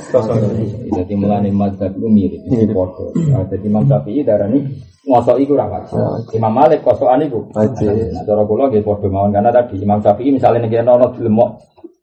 [0.93, 3.11] Jadi mulane madhab itu mirip, itu podo.
[3.17, 4.61] Jadi Imam Syafi'i darani
[5.09, 5.97] ngosok itu wajib.
[6.37, 7.41] Imam Malik kosokan itu.
[7.57, 11.51] Nah cara kula nggih podo mawon karena tadi Imam Syafi'i misalnya nek ono dilemok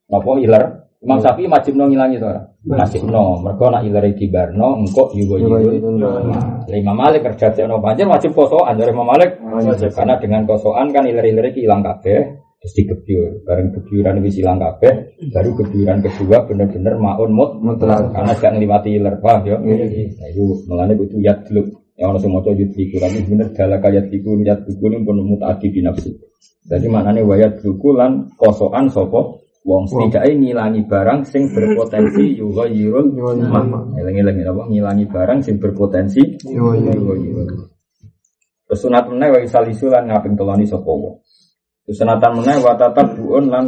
[0.10, 2.50] napa iler Imam Syafi'i wajib no ngilangi itu orang.
[2.66, 3.38] Wajib no.
[3.46, 5.62] Mereka nak ilari kibarno, engkau yugo yugo.
[6.02, 9.38] Nah, Imam Malik kerja no banjir wajib kosoan dari Imam Malik.
[9.94, 12.42] Karena dengan kosoan kan ilari-ilari hilang kabeh.
[12.58, 13.46] Terus dikebyur.
[13.46, 15.14] Bareng kebyuran wis hilang kabeh.
[15.30, 17.62] Baru kebyuran kedua bener-bener maun mut.
[17.86, 19.22] Karena gak ngliwati iler.
[19.22, 19.62] Paham ya?
[19.62, 21.70] Nah itu melane yat dulu.
[22.02, 22.98] Yang orang semua coba yudhiku.
[22.98, 23.54] Tapi bener.
[23.54, 24.34] Yat diku
[24.90, 26.18] ini pun mutadi binafsi.
[26.66, 33.10] Jadi maknanya wayat diku lan kosoan sopo Wong setidaknya ngilangi barang sing berpotensi yuga yirul
[33.50, 33.98] mah.
[33.98, 36.78] Eling-eling apa ngilangi barang sing berpotensi yuga
[37.18, 37.66] yirul.
[38.70, 41.18] Terus sunat meneh wa isalisu lan ngaping teloni sapa wong.
[41.82, 43.66] Terus sunatan meneh wa tatap buun lan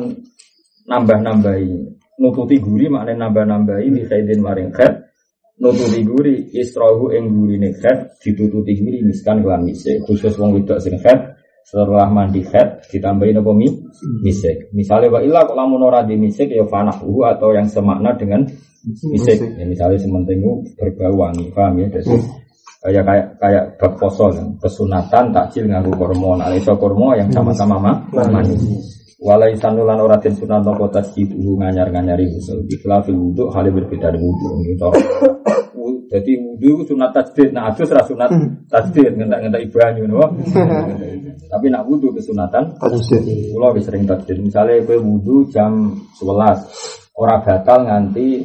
[0.86, 1.97] nambah-nambahi.
[2.21, 5.10] Nututi guri makne nambah-nambahi li khaidin maring khair.
[5.57, 10.05] Nututi guri isrohu ing gurine khair ditututi guri miskan kelan misik.
[10.05, 11.37] Khusus wong wedok sing khair
[11.67, 13.67] setelah mandi head ditambahin apa mi?
[14.23, 14.71] Misik.
[14.71, 18.47] Misalnya wa ilah kalau ora di misik ya fanahu atau yang semakna dengan
[19.12, 19.36] misik.
[19.60, 20.39] ya, misalnya sementing
[20.80, 21.91] berbau wangi paham ya?
[21.91, 22.15] Jadi
[22.88, 24.47] kayak kayak kayak bab poso ya.
[24.63, 26.39] kesunatan takjil nganggu kormo.
[26.39, 27.97] Nah iso kormo yang sama-sama mah
[28.32, 28.63] manis.
[29.19, 32.63] Walai sanulan ora den sunat nopo tasjid nganyar nganyari usul.
[32.63, 34.80] Fil wudhu hal berbeda dengan wudhu ini
[36.08, 38.72] jadi wudhu sunat tajdid, nah adus ra sunat hmm.
[38.72, 40.24] tajdid, ngentak-ngentak ibanyu no.
[41.52, 43.24] Tapi nak wudhu kesunatan tajdid.
[43.52, 44.39] Kulo wis sering tajdid.
[44.39, 48.39] Misalnya kowe wudhu jam 11, ora batal nganti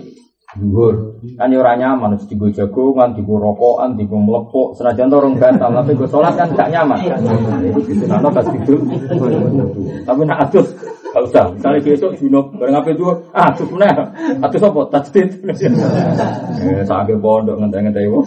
[0.59, 1.23] dhuwur.
[1.39, 4.75] Kan ya ora nyaman mesti digo jagongan, digo rokokan, digo mlepok.
[4.75, 6.99] Senajan to orang batal, tapi gue sholat kan gak nyaman.
[7.63, 8.81] Itu disunatno tajdid.
[10.03, 11.45] Tapi nak adus Gak usah.
[11.53, 13.05] Misalnya besok junub bareng apa itu?
[13.37, 14.09] Ah, tuh mana?
[14.41, 14.81] Atau apa?
[14.97, 15.45] Tajdid.
[15.45, 18.25] Eh, sampai pondok ngentai-ngentai wong.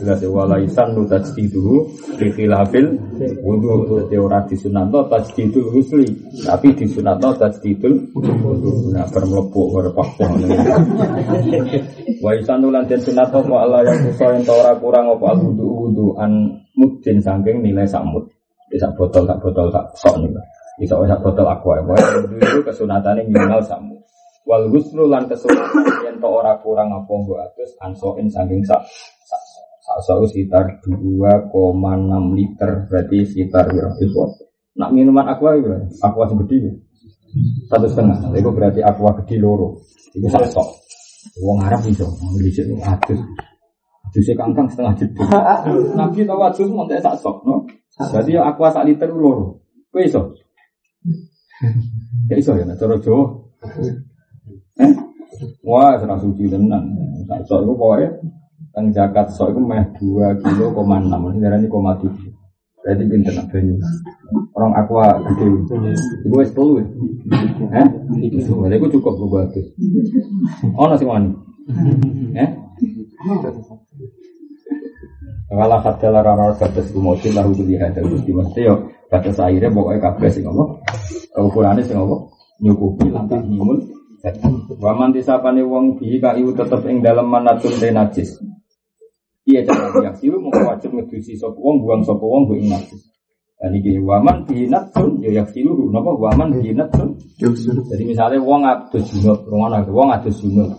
[0.00, 1.84] Jelas ya walaisan nu tajdidu
[2.16, 2.96] fi khilafil
[3.44, 4.00] wudu.
[4.08, 6.08] Jadi ora disunatno tajdidul husli,
[6.48, 8.96] tapi disunatno tajdidul wudu.
[8.96, 10.24] Nah, bermlebu berpaksa.
[12.24, 16.06] Wa isan lan den sunat apa Allah yang kusa ento ora kurang apa wudu wudu
[16.16, 18.24] an mudin saking nilai samut.
[18.72, 20.32] Bisa botol tak botol tak sok nih.
[20.78, 21.82] Bisa sak botol aqua.
[21.82, 23.98] Pokoknya itu kesunatane minimal samut.
[24.48, 28.80] Wal ghuslu lan kesunatan yen to ora kurang apa mbok atus ansoin saking sak
[29.28, 29.42] sak
[29.84, 31.44] sak sak sekitar 2,6
[32.32, 34.24] liter berarti sekitar itu?
[34.78, 35.68] Nak minuman aqua itu,
[36.00, 36.72] aqua segede ya.
[37.68, 39.82] Satu setengah, itu berarti aqua gede loro.
[40.14, 40.68] Itu sak sok.
[41.44, 43.20] Wong Arab iso, ngelisik atus.
[44.08, 45.24] Adusnya kangkang setengah jeda.
[46.00, 47.68] Nabi tahu adus mau tak sak sok, no?
[48.00, 49.60] Jadi ya aqua sak liter loro.
[49.92, 50.32] Kowe iso?
[52.28, 53.24] Ya iso ya, nah cara Jawa.
[54.78, 54.92] Eh?
[55.66, 56.94] Wah, serang suci tenan.
[57.26, 58.08] Sak sok iku pokoke
[58.72, 62.08] teng zakat sok iku meh 2 kilo koma 6, ini koma 7.
[62.78, 63.74] Berarti pinter nak banyu.
[64.54, 65.46] Orang aqua gede.
[66.24, 66.84] Iku wis 10 ya.
[67.82, 67.86] Eh?
[68.78, 69.66] Iku cukup gue adus.
[70.78, 71.30] Ono sing wani.
[72.38, 72.48] Eh?
[75.48, 80.28] Kalau kata lara batas kumocin lahu beli hadal gusti mesti yo batas akhirnya pokoknya kabeh
[80.28, 80.64] sing apa?
[81.36, 82.16] Ukurannya sing apa?
[82.60, 83.78] Nyukupi lantas nyimun
[84.82, 88.36] waman disapane wong bihi kaiu tetep ing dalam manatun te najis.
[89.48, 93.00] Iya cara yak silu mau wajib ngedusi sapa wong buang sapa wong ing najis.
[93.58, 96.12] Dan iki waman bihi natun ya yak silu napa?
[96.12, 97.16] Waman bihi natun.
[97.38, 100.74] Jadi misalnya wong adus junub wong adus junub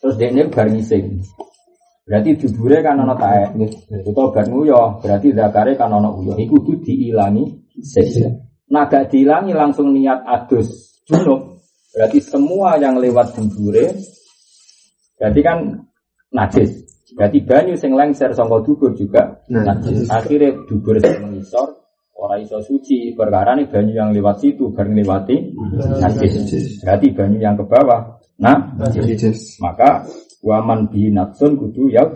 [0.00, 0.48] terus dia ini
[2.10, 3.54] Berarti dubure kan ana taek.
[4.02, 6.34] Utawa bar nguyo, berarti zakare kan ana uyo.
[6.34, 8.26] Iku kudu diilangi sik.
[8.74, 11.62] Nah gak diilangi langsung niat adus junub.
[11.94, 13.94] Berarti semua yang lewat dubure
[15.22, 15.86] berarti kan
[16.34, 16.82] najis.
[17.14, 20.10] Berarti banyu sing lengser sangka dubur juga najis.
[20.10, 21.78] Akhirnya dubur sing mengisor
[22.18, 25.54] ora iso suci perkara nih banyu yang lewat situ bareng lewati
[26.02, 26.82] najis.
[26.82, 29.62] Berarti banyu yang ke bawah nah najis.
[29.62, 32.08] Maka Waman bi natsun kudu ya.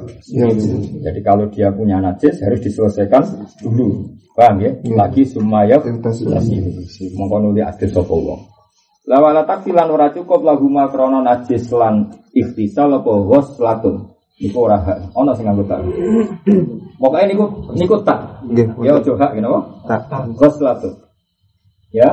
[1.04, 3.20] Jadi kalau dia punya najis harus diselesaikan
[3.60, 4.16] dulu.
[4.32, 4.72] Paham ya?
[4.96, 8.40] Lagi sumaya mongko nuli adil sapa wong.
[9.04, 14.16] La wala takfilan ora cukup lagu makrono najis lan ikhtisal apa ghuslatun.
[14.40, 15.12] Iku ora hak.
[15.14, 15.84] Ono sing nganggo tak.
[17.00, 17.44] Pokoke niku
[17.76, 18.40] niku tak.
[18.80, 19.60] Ya ojo hak ngene apa?
[19.84, 20.00] Tak.
[20.40, 21.03] Ghuslatun.
[21.94, 22.10] Ya,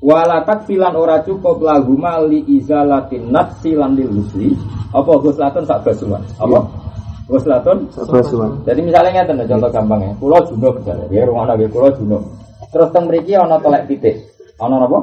[0.00, 4.56] wala takfilan ora cukup lagu mali izalatin nafsi lan lil husli.
[4.88, 6.24] Apa ghuslatun sak basuhan?
[6.40, 6.64] Apa?
[7.28, 8.64] Ghuslatun sak basuhan.
[8.64, 10.12] Jadi misalnya ngeten contoh gampang ya.
[10.16, 12.24] Pulau junub misalnya, ya rumah nabi pulau junub.
[12.72, 14.16] Terus teng mriki ana telek titik.
[14.56, 14.98] Ana apa?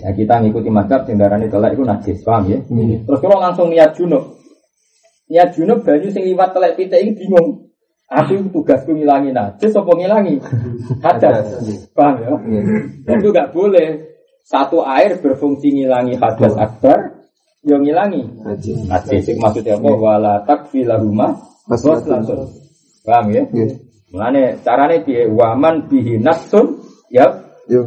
[0.00, 2.56] Ya kita ngikuti mazhab sing darani telek iku najis, paham ya?
[3.04, 4.32] Terus kalau langsung niat junub.
[5.28, 7.63] Niat junub banyu sing liwat telek titik iki bingung.
[8.04, 10.36] Aku tugasku ngilangi najis apa ngilangi
[11.00, 11.46] hadas.
[11.96, 12.32] Paham ya?
[13.08, 14.12] Dan itu gak boleh.
[14.44, 17.16] Satu air berfungsi ngilangi hadas akbar,
[17.64, 18.76] yang ngilangi Najis.
[18.84, 19.24] najis.
[19.40, 19.88] Maksudnya apa?
[19.96, 21.32] Wala takfila rumah
[21.64, 22.44] bos langsung.
[23.08, 23.42] Paham ya?
[24.12, 25.24] Mulane carane piye?
[25.32, 26.76] Waman bihi nafsun
[27.08, 27.24] ya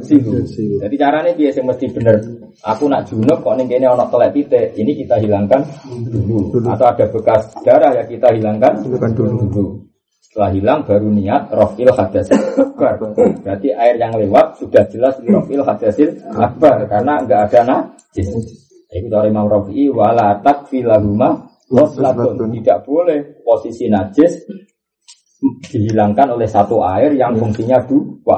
[0.02, 0.42] silu.
[0.82, 2.18] Jadi carane piye sing mesti bener.
[2.66, 5.62] Aku nak junub kok ning kene ana telek titik, ini kita hilangkan
[6.10, 6.58] dulu.
[6.66, 9.46] Atau ada bekas darah ya kita hilangkan Hilangkan dulu.
[9.46, 9.66] dulu.
[10.38, 12.94] Setelah hilang baru niat rofil hadasil akbar.
[13.42, 18.30] Berarti air yang lewat sudah jelas rofil hadasil akbar karena enggak ada najis.
[18.86, 21.42] Itu dari Imam Rafi'i wala takfilahuma
[21.74, 22.54] waslatun.
[22.54, 24.46] Tidak boleh posisi najis
[25.74, 28.38] dihilangkan oleh satu air yang fungsinya dua.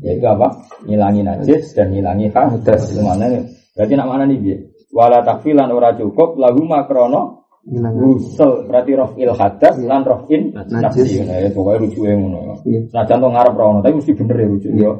[0.00, 0.48] Yaitu apa?
[0.88, 2.88] Ngilangi najis dan ngilangi hadas.
[2.96, 3.28] Mana
[3.76, 4.56] Berarti nak mana nih dia?
[4.96, 7.96] Wala takfilan ora cukup lahuma krono Hilang.
[7.96, 10.84] Gusel berarti rofil hadas lan rofin Najis.
[10.84, 11.08] najis.
[11.24, 12.60] Ya pokoknya lucu yang ngono.
[12.68, 12.80] Iya.
[12.92, 14.92] Nah contoh ngarep rono, tapi mesti bener ya lucu ya.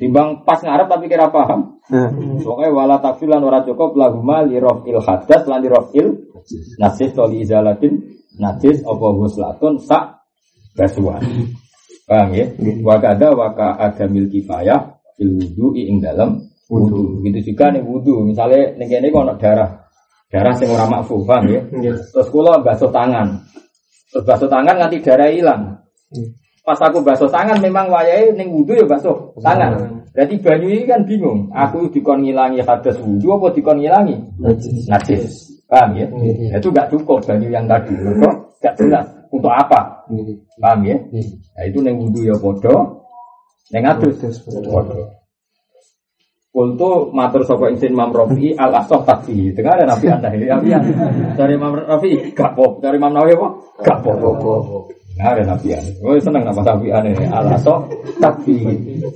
[0.00, 1.76] Timbang pas ngarep tapi kira paham.
[2.40, 6.06] Pokoknya wala takfir lan ora cukup lahuma li rofil hadas lan li rofil
[6.80, 8.00] najis to li izalatin
[8.40, 10.24] najis apa guslatun sak
[10.80, 11.20] basuhan.
[12.08, 12.48] Paham ya?
[12.88, 16.40] Wakada waka adamil kifayah fil wudu'i ing dalam
[16.72, 17.20] wudu.
[17.20, 18.24] Begitu juga nih wudu.
[18.24, 19.87] Misalnya ning kene kok darah.
[20.28, 21.60] Darah sing ora makfu, paham ya?
[22.12, 23.40] Terus kula basuh tangan.
[24.12, 25.62] Terus basuh tangan nganti darah hilang.
[26.60, 30.04] Pas aku basuh tangan memang wayahe ning wudu ya basuh tangan.
[30.12, 31.48] Berarti banyu ini kan bingung.
[31.56, 34.16] Aku dikon ngilangi hadas wudu apa dikon ngilangi
[34.90, 35.48] najis.
[35.68, 36.08] Paham ya?
[36.56, 37.92] Itu gak cukup banyu yang tadi.
[37.92, 40.04] Kok gak jelas untuk apa?
[40.60, 40.96] Paham ya?
[40.96, 43.04] Nah, itu neng wudu ya podo,
[43.72, 45.08] neng adus podo.
[46.58, 49.54] Kultu matur sapa ingsun Imam Rafi al asoh takfi.
[49.54, 50.74] Dengar ada Nabi Anda ini Nabi
[51.38, 53.48] Dari Imam Rafi gak pop, dari Imam Nawawi apa?
[53.86, 54.90] Gak pop.
[55.22, 55.92] Nah, ada Nabi Anda.
[56.02, 57.86] Oh seneng nama Nabi Anda ini al asoh
[58.18, 58.58] takfi.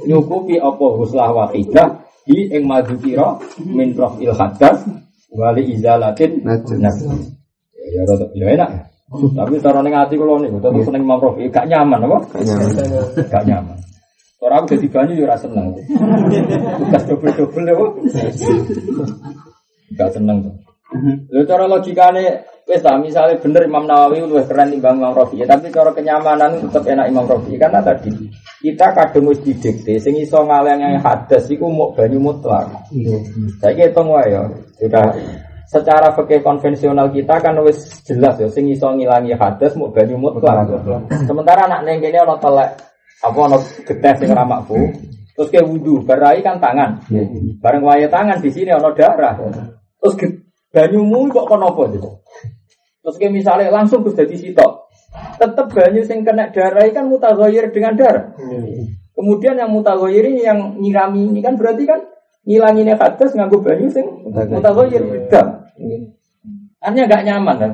[0.06, 3.90] Nyukupi apa huslah wakidah di ing madzukira min
[4.22, 4.86] il hadas
[5.34, 6.78] wali izalatin najis.
[6.78, 8.70] Ya ya ya enak.
[9.10, 12.18] Tapi cara ning ati kula niku tetep seneng Imam Rafi gak nyaman apa?
[12.38, 12.70] Gak nyaman.
[13.26, 13.78] Gak nyaman.
[14.42, 15.70] Orang aku jadi banyu ya seneng.
[16.82, 17.78] Tugas double-double ya,
[19.94, 20.54] Gak seneng tuh.
[21.32, 25.48] Lalu cara logikanya, wes lah misalnya bener Imam Nawawi lebih keren timbang Imam Rafi, ya,
[25.48, 28.12] tapi cara kenyamanan tetap enak Imam Rafi karena tadi
[28.60, 32.68] kita kadung wis didikte sing iso yang hadas iku mau banyu mutlak.
[33.58, 34.42] Saya kira wae ya.
[34.76, 35.06] Sudah
[35.72, 40.68] secara fikih konvensional kita kan wis jelas ya sing iso ngilangi hadas mau banyu mutlak.
[41.24, 42.91] Sementara anak neng kene ana telek
[43.22, 44.76] apa ono geteh sing ora makfu
[45.32, 47.08] terus ke wudu berai kan tangan.
[47.62, 49.38] Bareng waya tangan di sini ono darah.
[50.02, 50.14] Terus
[50.74, 52.10] banyumu kok kono apa gitu
[53.02, 54.72] terus ke misalnya langsung terus jadi sitok.
[55.38, 58.34] Tetap banyu sing kena darah kan mutaghayir dengan darah.
[59.12, 62.00] Kemudian yang mutaghayir ini yang nyirami ini kan berarti kan
[62.42, 65.70] ngilanginnya hadas nganggo banyu sing mutaghayir beda
[66.82, 67.70] artinya gak nyaman kan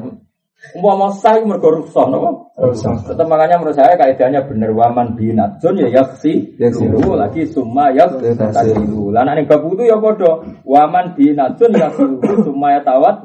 [0.74, 2.50] Umpama sah mergo rusak napa?
[2.58, 3.06] Rusak.
[3.06, 9.14] Tetep makanya menurut saya kaidahnya bener waman binatun ya yaksi dulu lagi summa ya tasilu.
[9.14, 11.88] Lah nek bab itu ya padha waman binatun ya
[12.42, 13.22] summa ya tawat.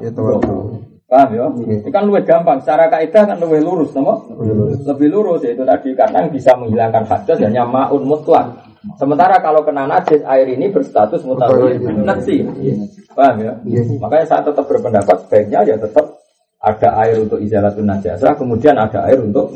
[1.04, 1.46] Paham ya?
[1.84, 2.62] Ini kan lebih gampang.
[2.64, 4.14] Secara kaidah kan lebih lurus, nama?
[4.88, 8.46] Lebih lurus itu tadi karena bisa menghilangkan hadas hanya maun mutlak.
[8.96, 12.46] Sementara kalau kena najis air ini berstatus mutawil najis.
[13.10, 13.52] Paham ya?
[14.00, 16.13] Makanya saya tetap berpendapat sebaiknya ya tetap
[16.64, 19.52] ada air untuk izalatun najasah, kemudian ada air untuk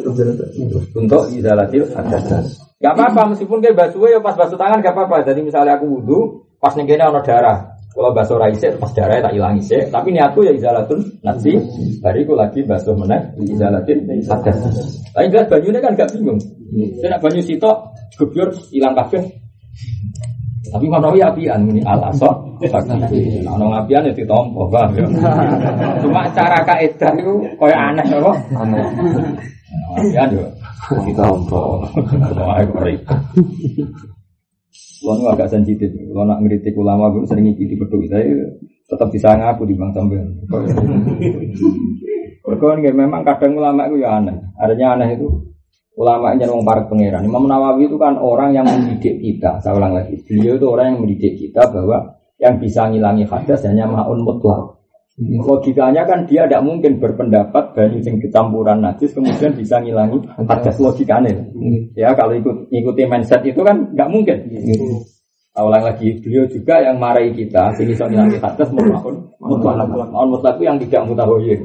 [0.92, 2.68] untuk izalatil najasah.
[2.78, 5.26] Gak apa-apa meskipun kayak basuh ya pas basuh tangan gak apa-apa.
[5.26, 6.18] Jadi misalnya aku wudhu,
[6.62, 7.58] pas nih ada darah.
[7.90, 9.82] Kalau basuh raisik, pas darah tak hilang sih.
[9.90, 11.58] Tapi niatku ya izalatun nasi.
[11.98, 14.38] Bariku lagi basuh meneh izalatil najasah.
[15.10, 16.38] Tapi jelas banyunya kan gak bingung.
[17.02, 17.76] Saya nak banyu sitok,
[18.14, 19.47] gebyur hilang kafe.
[20.68, 22.60] Tapi Imam Nawawi apian ini al asok.
[22.68, 24.90] Nah, nong apian ya ditompo, bang.
[24.98, 25.06] Ya.
[26.04, 28.32] Cuma cara kaidah itu kaya aneh apa?
[28.58, 28.84] Aneh.
[29.96, 30.44] Apian yo
[31.08, 31.88] ditompo.
[32.36, 32.96] Wah, kori.
[34.98, 35.88] Kulo agak sensitif.
[35.88, 38.28] Kulo nak ngeritik ulama gue sering ngikuti peduli saya
[38.88, 40.28] tetap bisa ngaku di bang sampean.
[42.48, 44.36] Perkara memang kadang ulama itu ya aneh.
[44.56, 45.47] Adanya aneh itu
[45.98, 47.26] ulama yang wong para pangeran.
[47.26, 49.58] Imam Nawawi itu kan orang yang mendidik kita.
[49.58, 53.90] Saya ulang lagi, beliau itu orang yang mendidik kita bahwa yang bisa ngilangi hadas hanya
[53.90, 54.78] maun mutlak.
[55.18, 61.34] Logikanya kan dia tidak mungkin berpendapat banyu sing kecampuran najis kemudian bisa ngilangi hadas logikanya.
[61.98, 64.38] Ya kalau ikut ikuti mindset itu kan nggak mungkin.
[65.50, 69.90] Saya ulang lagi, beliau juga yang marahi kita sini bisa ngilangi hadas maun mutlak.
[69.90, 71.58] Maun mutlak itu yang tidak mutahoyir.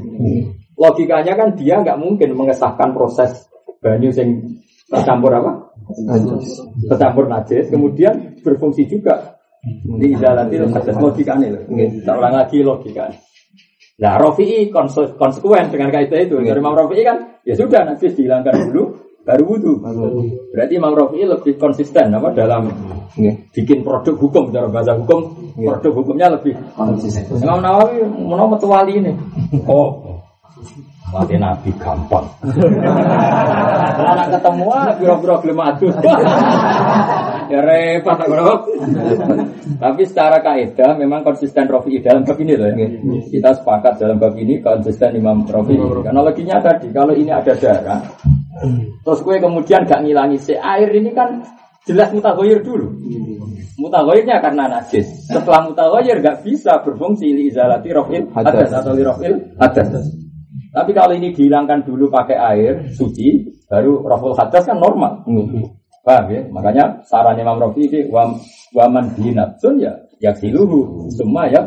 [0.73, 3.52] Logikanya kan dia nggak mungkin mengesahkan proses
[3.83, 4.57] banyu sing
[4.87, 5.51] tercampur apa?
[6.87, 9.35] Tercampur najis, kemudian berfungsi juga
[9.83, 11.63] di idalatil hadas logikanya loh.
[12.03, 13.11] Tak ulang lagi logika.
[13.93, 16.35] Nah, Rofi'i konsekuen dengan kaidah itu.
[16.41, 18.83] Dari Imam Rofi'i kan, ya sudah najis dihilangkan dulu,
[19.23, 19.73] baru wudhu.
[20.51, 22.67] Berarti Imam Rofi'i lebih konsisten apa dalam
[23.53, 27.23] bikin produk hukum cara bahasa hukum, produk hukumnya lebih konsisten.
[27.39, 29.13] Imam Nawawi mau metu wali ini.
[29.69, 30.19] Oh,
[31.13, 32.25] Mati Nabi gampang.
[34.01, 35.93] Anak ketemu ah, biro-biro gelem adus.
[37.53, 38.33] ya repot aku
[39.77, 42.89] Tapi secara kaidah memang konsisten Rofi dalam bab ini loh ya.
[43.29, 45.77] Kita sepakat dalam bab ini konsisten Imam Rofi.
[45.77, 48.01] Karena loginya tadi kalau ini ada darah,
[49.05, 51.45] terus gue kemudian gak ngilangi si air ini kan
[51.85, 52.89] jelas mutagoyir dulu.
[53.77, 55.29] Mutagoyirnya karena najis.
[55.29, 60.23] Setelah mutagoyir gak bisa berfungsi li izalati rofil hadas atau li rofil hadas.
[60.73, 65.21] Tapi kalau ini dihilangkan dulu pakai air suci, baru raful hadas kan normal.
[66.03, 66.41] Paham ya?
[66.49, 68.35] Makanya saran Imam Rafi ini wam,
[68.75, 69.93] waman binatun ya
[70.23, 71.59] yaksiluhu semua ya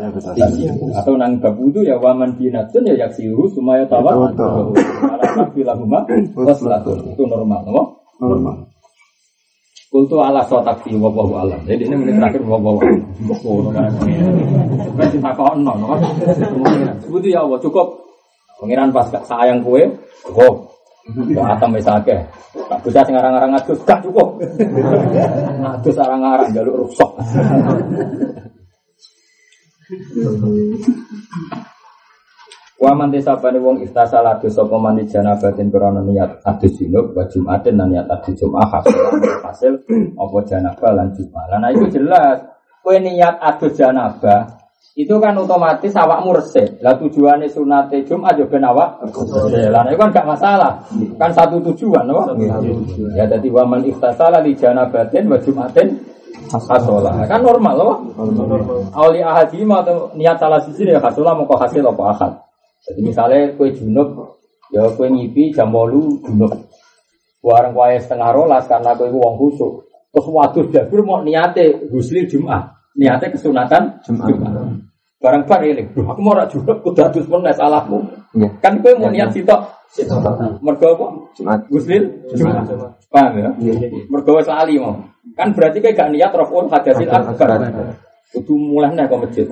[0.97, 6.01] atau nang babudu ya waman binatun ya yaksiluhu semua ya tawa karena bilahuma
[6.33, 7.83] waslatun itu normal no?
[8.17, 8.57] normal
[9.87, 11.63] Kultu ala sotakfi wa wa alam.
[11.63, 13.95] Jadi ini menit terakhir wa wa alam.
[14.99, 15.79] Berarti tak kau nol,
[17.07, 18.06] Sebuti ya Allah cukup
[18.57, 19.85] Pengiran pas sayang kue,
[20.33, 20.73] oh,
[21.45, 22.19] atam wis akeh.
[22.57, 24.41] Tak bisa sing arang-arang adus gak cukup.
[25.61, 27.11] Adus arang-arang jaluk rusak.
[32.77, 37.81] Wa man desabane wong istasala adus sapa mandi janabatin krana niat adus junub wa jumatin
[37.81, 38.85] lan niat adus jumat
[39.47, 39.81] hasil
[40.17, 41.45] apa janabah lan jumat.
[41.53, 42.43] Lan itu jelas
[42.83, 44.56] kue niat adus janabah
[44.97, 46.81] itu kan otomatis awakmu resik.
[46.81, 49.05] Lah tujuannya sunate Jumat yo ben awak.
[49.69, 50.81] Lah itu kan gak masalah.
[51.21, 52.25] Kan satu tujuan, no?
[53.13, 56.01] Ya jadi waman ikhtasala li janabatin wa Jumatin
[56.49, 57.29] hasola.
[57.29, 57.97] Kan normal loh.
[58.97, 62.33] Auli ahadi atau niat salah sisi ya hasola mau hasil apa akad.
[62.89, 64.39] Jadi misalnya kue junub,
[64.73, 66.57] ya kue ngipi jam bolu junub.
[67.45, 69.85] Warang kue setengah rolas karena kue uang khusuk.
[70.09, 72.76] Terus waktu jabir mau niate husli Jumat.
[72.97, 74.33] Niatnya kesunatan Jumat.
[75.17, 78.05] Barang bar ini, aku mau rak junub, kudu adus pun salahmu.
[78.37, 78.53] Iya.
[78.61, 79.61] Kan kue mau niat sitok.
[80.61, 81.07] Mergo apa?
[81.37, 81.61] Jumat.
[81.73, 82.05] Guslil
[82.37, 82.69] Jumat.
[83.09, 83.51] Paham ya?
[84.13, 84.93] Mergo wis lali mau.
[85.33, 87.65] Kan berarti kayak gak niat raful hadasil akbar.
[88.37, 89.47] Kudu mulai nih ke masjid.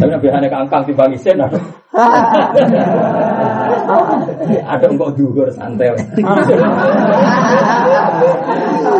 [0.00, 1.60] Tapi nabi hanya keangkang di bang isen ada.
[4.72, 5.92] ada enggak dugur santai.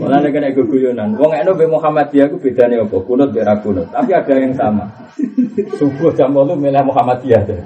[0.00, 1.14] Malah nek kena guyonan.
[1.18, 2.96] Wong eno be Muhammadiyah ku bedane apa?
[3.02, 3.86] Kunut be kunut.
[3.90, 4.84] Tapi ada yang sama.
[5.80, 7.40] Subuh jam 8 milih Muhammadiyah.
[7.48, 7.60] deh.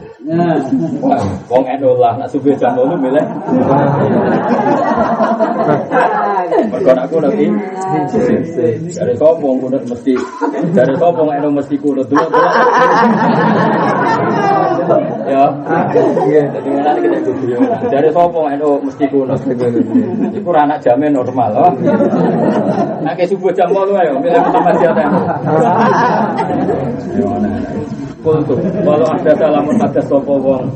[1.51, 3.24] Wong eno lah nak subuh jam 8 milih.
[6.70, 7.48] Mergo kunut iki.
[8.94, 10.14] Dari sapa wong kunut mesti
[10.74, 12.28] dari sapa wong eno mesti kunut dulu.
[15.31, 15.47] Ya.
[16.51, 17.78] Jadi mana kita guyonan.
[17.87, 19.39] Dari sapa wong eno mesti kunut.
[20.35, 21.70] Iku ora anak jamin normal loh.
[23.01, 24.93] Nah, kayak subuh jam 8 ayo milih Muhammadiyah.
[24.93, 25.07] ta.
[28.20, 28.53] Kultu
[28.85, 30.68] walau ada salamun hadas sopo wong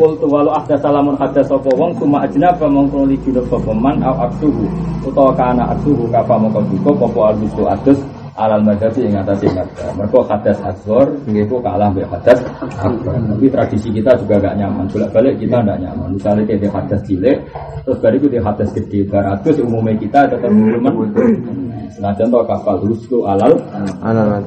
[0.00, 4.16] Kultu walau ada salamun hadas sopo wong Cuma ajnaba mongkong li junub sopo man Au
[4.24, 4.64] aksuhu
[5.04, 8.00] Utawa kana aksuhu Kapa mongkong juga Popo al-bisu adus
[8.34, 12.42] Alal madhabi yang atas yang ada Mereka hadas asgor Itu kalah ambil hadas
[12.82, 13.14] akbar.
[13.14, 14.90] Tapi tradisi kita juga gak nyaman.
[14.90, 16.08] Bolak balik kita gak nyaman.
[16.18, 17.38] Misalnya kayak di hadas cilik
[17.86, 20.94] Terus dari itu hadas gede Baratus umumnya kita tetap teman
[21.94, 23.54] Senajan tau kapal ruslu alal.
[24.02, 24.42] Anak